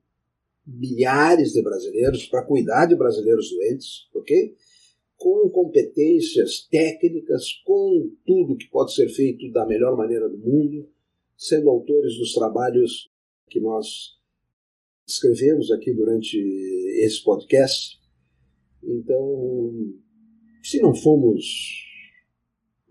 milhares 0.65 1.51
de 1.53 1.61
brasileiros 1.61 2.25
para 2.27 2.45
cuidar 2.45 2.85
de 2.85 2.95
brasileiros 2.95 3.49
doentes, 3.49 4.07
ok? 4.13 4.55
Com 5.17 5.49
competências 5.49 6.67
técnicas, 6.69 7.53
com 7.65 8.09
tudo 8.25 8.57
que 8.57 8.69
pode 8.69 8.93
ser 8.93 9.09
feito 9.09 9.51
da 9.51 9.65
melhor 9.65 9.97
maneira 9.97 10.29
do 10.29 10.37
mundo, 10.37 10.87
sendo 11.37 11.69
autores 11.69 12.17
dos 12.17 12.33
trabalhos 12.33 13.09
que 13.49 13.59
nós 13.59 14.16
escrevemos 15.07 15.71
aqui 15.71 15.93
durante 15.93 16.37
esse 17.01 17.23
podcast. 17.23 17.97
Então, 18.83 19.71
se 20.61 20.81
não 20.81 20.93
fomos 20.93 21.85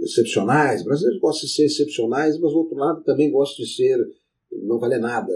excepcionais, 0.01 0.83
brasileiros 0.83 1.21
gostam 1.21 1.47
de 1.47 1.55
ser 1.55 1.65
excepcionais, 1.67 2.39
mas 2.39 2.53
do 2.53 2.59
outro 2.59 2.77
lado 2.77 3.05
também 3.05 3.31
gostam 3.31 3.65
de 3.65 3.75
ser 3.75 3.99
não 4.63 4.79
valer 4.79 5.01
nada. 5.01 5.33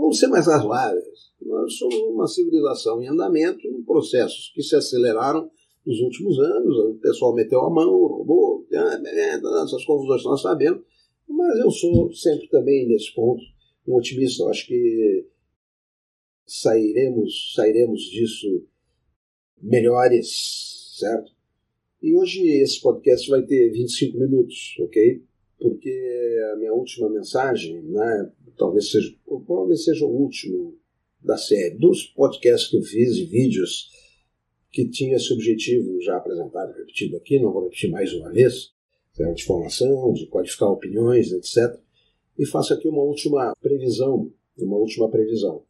Vamos 0.00 0.18
ser 0.18 0.28
mais 0.28 0.46
razoáveis. 0.46 1.30
Nós 1.40 1.74
somos 1.74 1.96
uma 1.96 2.26
civilização 2.26 3.02
em 3.02 3.08
andamento, 3.08 3.60
processos 3.86 4.52
que 4.54 4.62
se 4.62 4.76
aceleraram 4.76 5.50
nos 5.84 6.00
últimos 6.00 6.38
anos. 6.38 6.76
O 6.76 6.94
pessoal 7.00 7.34
meteu 7.34 7.60
a 7.60 7.70
mão, 7.70 7.90
roubou, 7.90 8.66
essas 8.70 9.84
confusões 9.84 10.24
nós 10.24 10.42
sabemos. 10.42 10.82
Mas 11.28 11.58
eu 11.58 11.70
sou 11.70 12.12
sempre 12.12 12.48
também, 12.48 12.88
nesse 12.88 13.14
ponto, 13.14 13.42
um 13.86 13.96
otimista. 13.96 14.42
Eu 14.42 14.48
acho 14.48 14.66
que 14.66 15.26
sairemos, 16.50 17.52
sairemos 17.54 18.02
disso 18.02 18.66
melhores, 19.62 20.96
certo? 20.98 21.30
E 22.02 22.12
hoje 22.16 22.44
esse 22.60 22.80
podcast 22.80 23.30
vai 23.30 23.42
ter 23.42 23.70
25 23.70 24.18
minutos, 24.18 24.74
ok? 24.80 25.22
Porque 25.60 26.40
a 26.52 26.56
minha 26.56 26.72
última 26.72 27.08
mensagem, 27.08 27.80
né, 27.82 28.32
talvez 28.56 28.90
seja, 28.90 29.14
provavelmente 29.24 29.82
seja 29.82 30.04
o 30.04 30.10
último 30.10 30.76
da 31.22 31.36
série, 31.36 31.76
dos 31.76 32.04
podcasts 32.06 32.68
que 32.68 32.78
eu 32.78 32.82
fiz 32.82 33.16
e 33.16 33.26
vídeos 33.26 33.88
que 34.72 34.88
tinha 34.88 35.16
esse 35.16 35.32
objetivo 35.32 36.00
já 36.00 36.16
apresentado, 36.16 36.76
repetido 36.76 37.16
aqui, 37.16 37.38
não 37.38 37.52
vou 37.52 37.64
repetir 37.64 37.90
mais 37.90 38.12
uma 38.12 38.30
vez, 38.32 38.72
certo? 39.12 39.36
de 39.36 39.44
formação, 39.44 40.12
de 40.14 40.26
qualificar 40.26 40.68
opiniões, 40.68 41.30
etc. 41.30 41.78
E 42.36 42.44
faço 42.44 42.74
aqui 42.74 42.88
uma 42.88 43.02
última 43.02 43.54
previsão, 43.60 44.32
uma 44.58 44.76
última 44.76 45.08
previsão 45.08 45.64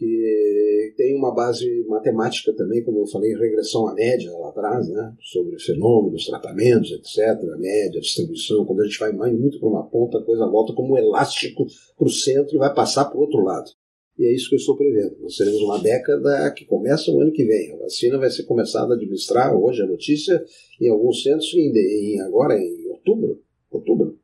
que 0.00 0.94
tem 0.96 1.14
uma 1.14 1.34
base 1.34 1.84
matemática 1.86 2.54
também, 2.54 2.82
como 2.82 3.00
eu 3.00 3.06
falei, 3.06 3.34
regressão 3.34 3.86
à 3.86 3.92
média 3.92 4.32
lá 4.32 4.48
atrás, 4.48 4.88
né, 4.88 5.14
sobre 5.20 5.58
fenômenos, 5.58 6.24
tratamentos, 6.24 6.90
etc., 6.90 7.18
a 7.52 7.58
média, 7.58 8.00
distribuição. 8.00 8.64
Quando 8.64 8.80
a 8.80 8.84
gente 8.84 8.98
vai 8.98 9.12
mais 9.12 9.38
muito 9.38 9.60
para 9.60 9.68
uma 9.68 9.84
ponta, 9.84 10.16
a 10.16 10.24
coisa 10.24 10.46
volta 10.46 10.72
como 10.72 10.94
um 10.94 10.96
elástico 10.96 11.66
para 11.98 12.06
o 12.06 12.10
centro 12.10 12.56
e 12.56 12.58
vai 12.58 12.72
passar 12.72 13.04
para 13.04 13.18
o 13.18 13.20
outro 13.20 13.44
lado. 13.44 13.70
E 14.18 14.24
é 14.24 14.34
isso 14.34 14.48
que 14.48 14.54
eu 14.54 14.58
estou 14.58 14.74
prevendo. 14.74 15.18
Nós 15.20 15.36
teremos 15.36 15.60
uma 15.60 15.78
década 15.78 16.50
que 16.56 16.64
começa 16.64 17.10
o 17.10 17.20
ano 17.20 17.32
que 17.32 17.44
vem. 17.44 17.74
A 17.74 17.76
vacina 17.76 18.16
vai 18.16 18.30
ser 18.30 18.44
começada 18.44 18.94
a 18.94 18.96
administrar 18.96 19.54
hoje 19.54 19.82
a 19.82 19.86
notícia 19.86 20.42
em 20.80 20.88
alguns 20.88 21.22
centros 21.22 21.52
em, 21.52 21.72
em 21.76 22.20
agora 22.22 22.58
em 22.58 22.86
outubro. 22.88 23.42
Outubro. 23.70 24.18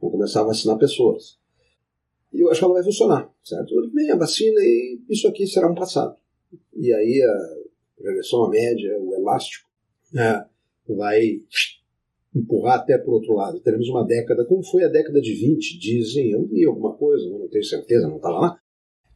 Vão 0.00 0.10
começar 0.10 0.40
a 0.40 0.44
vacinar 0.44 0.78
pessoas. 0.78 1.39
E 2.32 2.40
eu 2.40 2.50
acho 2.50 2.60
que 2.60 2.64
ela 2.64 2.74
vai 2.74 2.84
funcionar, 2.84 3.30
certo? 3.42 3.74
Vem 3.92 4.10
a 4.10 4.16
vacina 4.16 4.60
e 4.60 5.00
isso 5.08 5.26
aqui 5.28 5.46
será 5.46 5.70
um 5.70 5.74
passado. 5.74 6.16
E 6.76 6.92
aí 6.92 7.22
a 7.22 8.04
regressão 8.04 8.44
à 8.44 8.50
média, 8.50 8.98
o 9.00 9.14
elástico, 9.14 9.68
né, 10.12 10.44
vai 10.88 11.40
empurrar 12.34 12.80
até 12.80 12.96
para 12.96 13.10
o 13.10 13.14
outro 13.14 13.34
lado. 13.34 13.60
Teremos 13.60 13.88
uma 13.88 14.04
década, 14.04 14.44
como 14.44 14.62
foi 14.62 14.84
a 14.84 14.88
década 14.88 15.20
de 15.20 15.34
20, 15.34 15.78
dizem, 15.78 16.30
eu 16.30 16.46
li 16.46 16.64
alguma 16.64 16.94
coisa, 16.94 17.28
não 17.28 17.48
tenho 17.48 17.64
certeza, 17.64 18.08
não 18.08 18.16
estava 18.16 18.38
lá, 18.38 18.60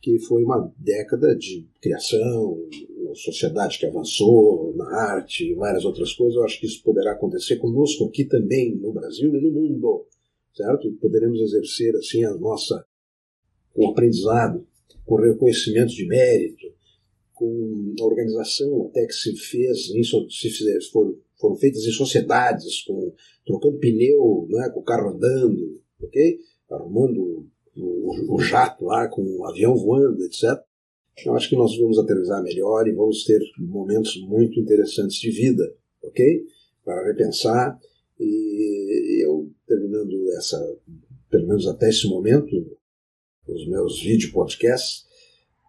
que 0.03 0.19
foi 0.19 0.43
uma 0.43 0.73
década 0.79 1.35
de 1.35 1.67
criação, 1.81 2.59
sociedade 3.15 3.79
que 3.79 3.87
avançou 3.87 4.75
na 4.77 4.87
arte, 5.13 5.55
várias 5.55 5.85
outras 5.85 6.13
coisas. 6.13 6.37
Eu 6.37 6.45
acho 6.45 6.61
que 6.61 6.67
isso 6.67 6.83
poderá 6.83 7.13
acontecer 7.13 7.57
conosco 7.57 8.05
aqui 8.07 8.25
também, 8.25 8.75
no 8.75 8.93
Brasil 8.93 9.35
e 9.35 9.41
no 9.41 9.51
mundo, 9.51 10.07
certo? 10.55 10.89
E 10.89 10.93
poderemos 10.93 11.41
exercer 11.41 11.95
assim 11.97 12.25
a 12.25 12.35
nossa 12.35 12.85
com 13.75 13.91
aprendizado, 13.91 14.67
com 15.05 15.17
reconhecimento 15.17 15.93
de 15.93 16.07
mérito, 16.07 16.73
com 17.35 17.95
a 18.01 18.05
organização 18.05 18.87
até 18.87 19.05
que 19.07 19.13
se 19.13 19.37
fez, 19.37 19.87
se 19.87 20.51
fizer, 20.51 20.81
foram, 20.93 21.17
foram 21.39 21.57
feitas 21.57 21.85
em 21.85 21.91
sociedades, 21.91 22.83
com, 22.83 23.13
trocando 23.45 23.79
pneu, 23.79 24.47
né, 24.49 24.71
com 24.71 24.81
o 24.81 24.85
carro 24.85 25.11
andando, 25.11 25.81
ok? 26.01 26.39
Arrumando 26.71 27.47
o, 27.77 28.35
o, 28.35 28.41
jato 28.41 28.85
lá, 28.85 29.09
com 29.09 29.23
o 29.23 29.45
avião 29.47 29.77
voando, 29.77 30.25
etc. 30.25 30.59
Eu 31.27 31.35
acho 31.35 31.49
que 31.49 31.57
nós 31.57 31.77
vamos 31.77 31.99
aterrizar 31.99 32.43
melhor 32.43 32.87
e 32.87 32.93
vamos 32.93 33.25
ter 33.25 33.41
momentos 33.59 34.21
muito 34.23 34.59
interessantes 34.59 35.17
de 35.17 35.31
vida, 35.31 35.75
ok? 36.03 36.45
Para 36.85 37.07
repensar. 37.07 37.79
E 38.19 39.25
eu, 39.25 39.51
terminando 39.67 40.31
essa, 40.37 40.77
pelo 41.29 41.49
menos 41.49 41.67
até 41.67 41.89
esse 41.89 42.07
momento, 42.09 42.79
os 43.47 43.67
meus 43.69 44.01
vídeo 44.01 44.33
podcasts, 44.33 45.05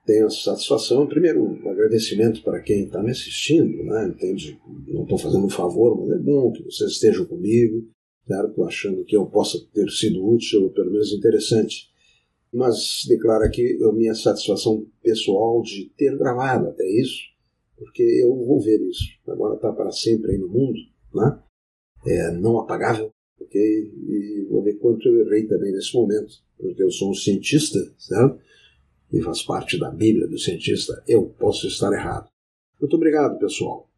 tenho 0.05 0.27
a 0.27 0.29
satisfação, 0.29 1.07
primeiro, 1.07 1.43
um 1.43 1.69
agradecimento 1.69 2.43
para 2.43 2.61
quem 2.61 2.85
está 2.85 3.01
me 3.01 3.09
assistindo, 3.09 3.83
né? 3.83 4.07
Entende? 4.07 4.59
Não 4.87 5.01
estou 5.03 5.17
fazendo 5.17 5.45
um 5.45 5.49
favor, 5.49 5.99
mas 5.99 6.11
é 6.11 6.19
bom 6.19 6.51
que 6.51 6.63
vocês 6.63 6.91
estejam 6.91 7.25
comigo, 7.25 7.87
certo? 8.27 8.63
Achando 8.63 9.03
que 9.03 9.17
eu 9.17 9.25
possa 9.25 9.57
ter 9.73 9.89
sido 9.89 10.23
útil, 10.23 10.63
ou 10.63 10.69
pelo 10.69 10.91
menos 10.91 11.11
interessante. 11.11 11.89
Mas 12.53 13.03
declaro 13.07 13.43
aqui 13.43 13.79
a 13.83 13.91
minha 13.91 14.13
satisfação 14.13 14.85
pessoal 15.01 15.61
de 15.63 15.91
ter 15.97 16.15
gravado 16.17 16.67
até 16.67 16.87
isso, 16.87 17.23
porque 17.75 18.03
eu 18.03 18.35
vou 18.45 18.61
ver 18.61 18.79
isso. 18.81 19.05
Agora 19.27 19.55
está 19.55 19.73
para 19.73 19.91
sempre 19.91 20.33
aí 20.33 20.37
no 20.37 20.47
mundo, 20.47 20.79
né? 21.13 21.39
É 22.05 22.31
não 22.31 22.59
apagável, 22.59 23.11
E 23.57 24.45
vou 24.49 24.63
ver 24.63 24.75
quanto 24.75 25.07
eu 25.07 25.25
errei 25.25 25.45
também 25.47 25.71
nesse 25.71 25.93
momento, 25.95 26.33
porque 26.57 26.83
eu 26.83 26.91
sou 26.91 27.11
um 27.11 27.13
cientista, 27.13 27.79
certo? 27.97 28.39
e 29.11 29.21
faz 29.21 29.43
parte 29.43 29.79
da 29.79 29.89
Bíblia 29.91 30.27
do 30.27 30.37
cientista, 30.37 31.01
eu 31.07 31.27
posso 31.39 31.67
estar 31.67 31.91
errado. 31.93 32.29
Muito 32.79 32.95
obrigado, 32.95 33.39
pessoal. 33.39 33.89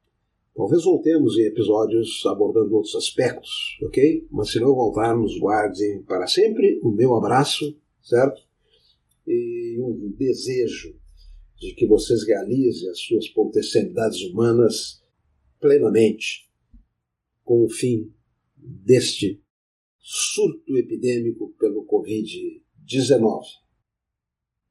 Talvez 0.55 0.83
voltemos 0.83 1.37
em 1.37 1.45
episódios 1.45 2.23
abordando 2.25 2.75
outros 2.75 2.95
aspectos, 2.95 3.79
ok? 3.83 4.27
Mas 4.31 4.51
se 4.51 4.59
não 4.59 4.73
voltarmos, 4.73 5.37
guardem 5.39 6.03
para 6.03 6.27
sempre 6.27 6.79
o 6.83 6.91
meu 6.91 7.15
abraço, 7.15 7.75
certo? 8.01 8.41
E 9.27 9.77
um 9.79 10.13
desejo 10.17 10.95
de 11.59 11.73
que 11.73 11.87
vocês 11.87 12.23
realizem 12.23 12.89
as 12.89 12.99
suas 12.99 13.27
potencialidades 13.29 14.21
humanas 14.21 15.01
plenamente, 15.59 16.47
com 17.43 17.65
o 17.65 17.69
fim 17.69 18.11
deste 18.55 19.41
surto 20.09 20.77
epidêmico 20.77 21.53
pelo 21.59 21.85
Covid-19. 21.85 23.43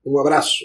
Um 0.06 0.18
abraço. 0.18 0.64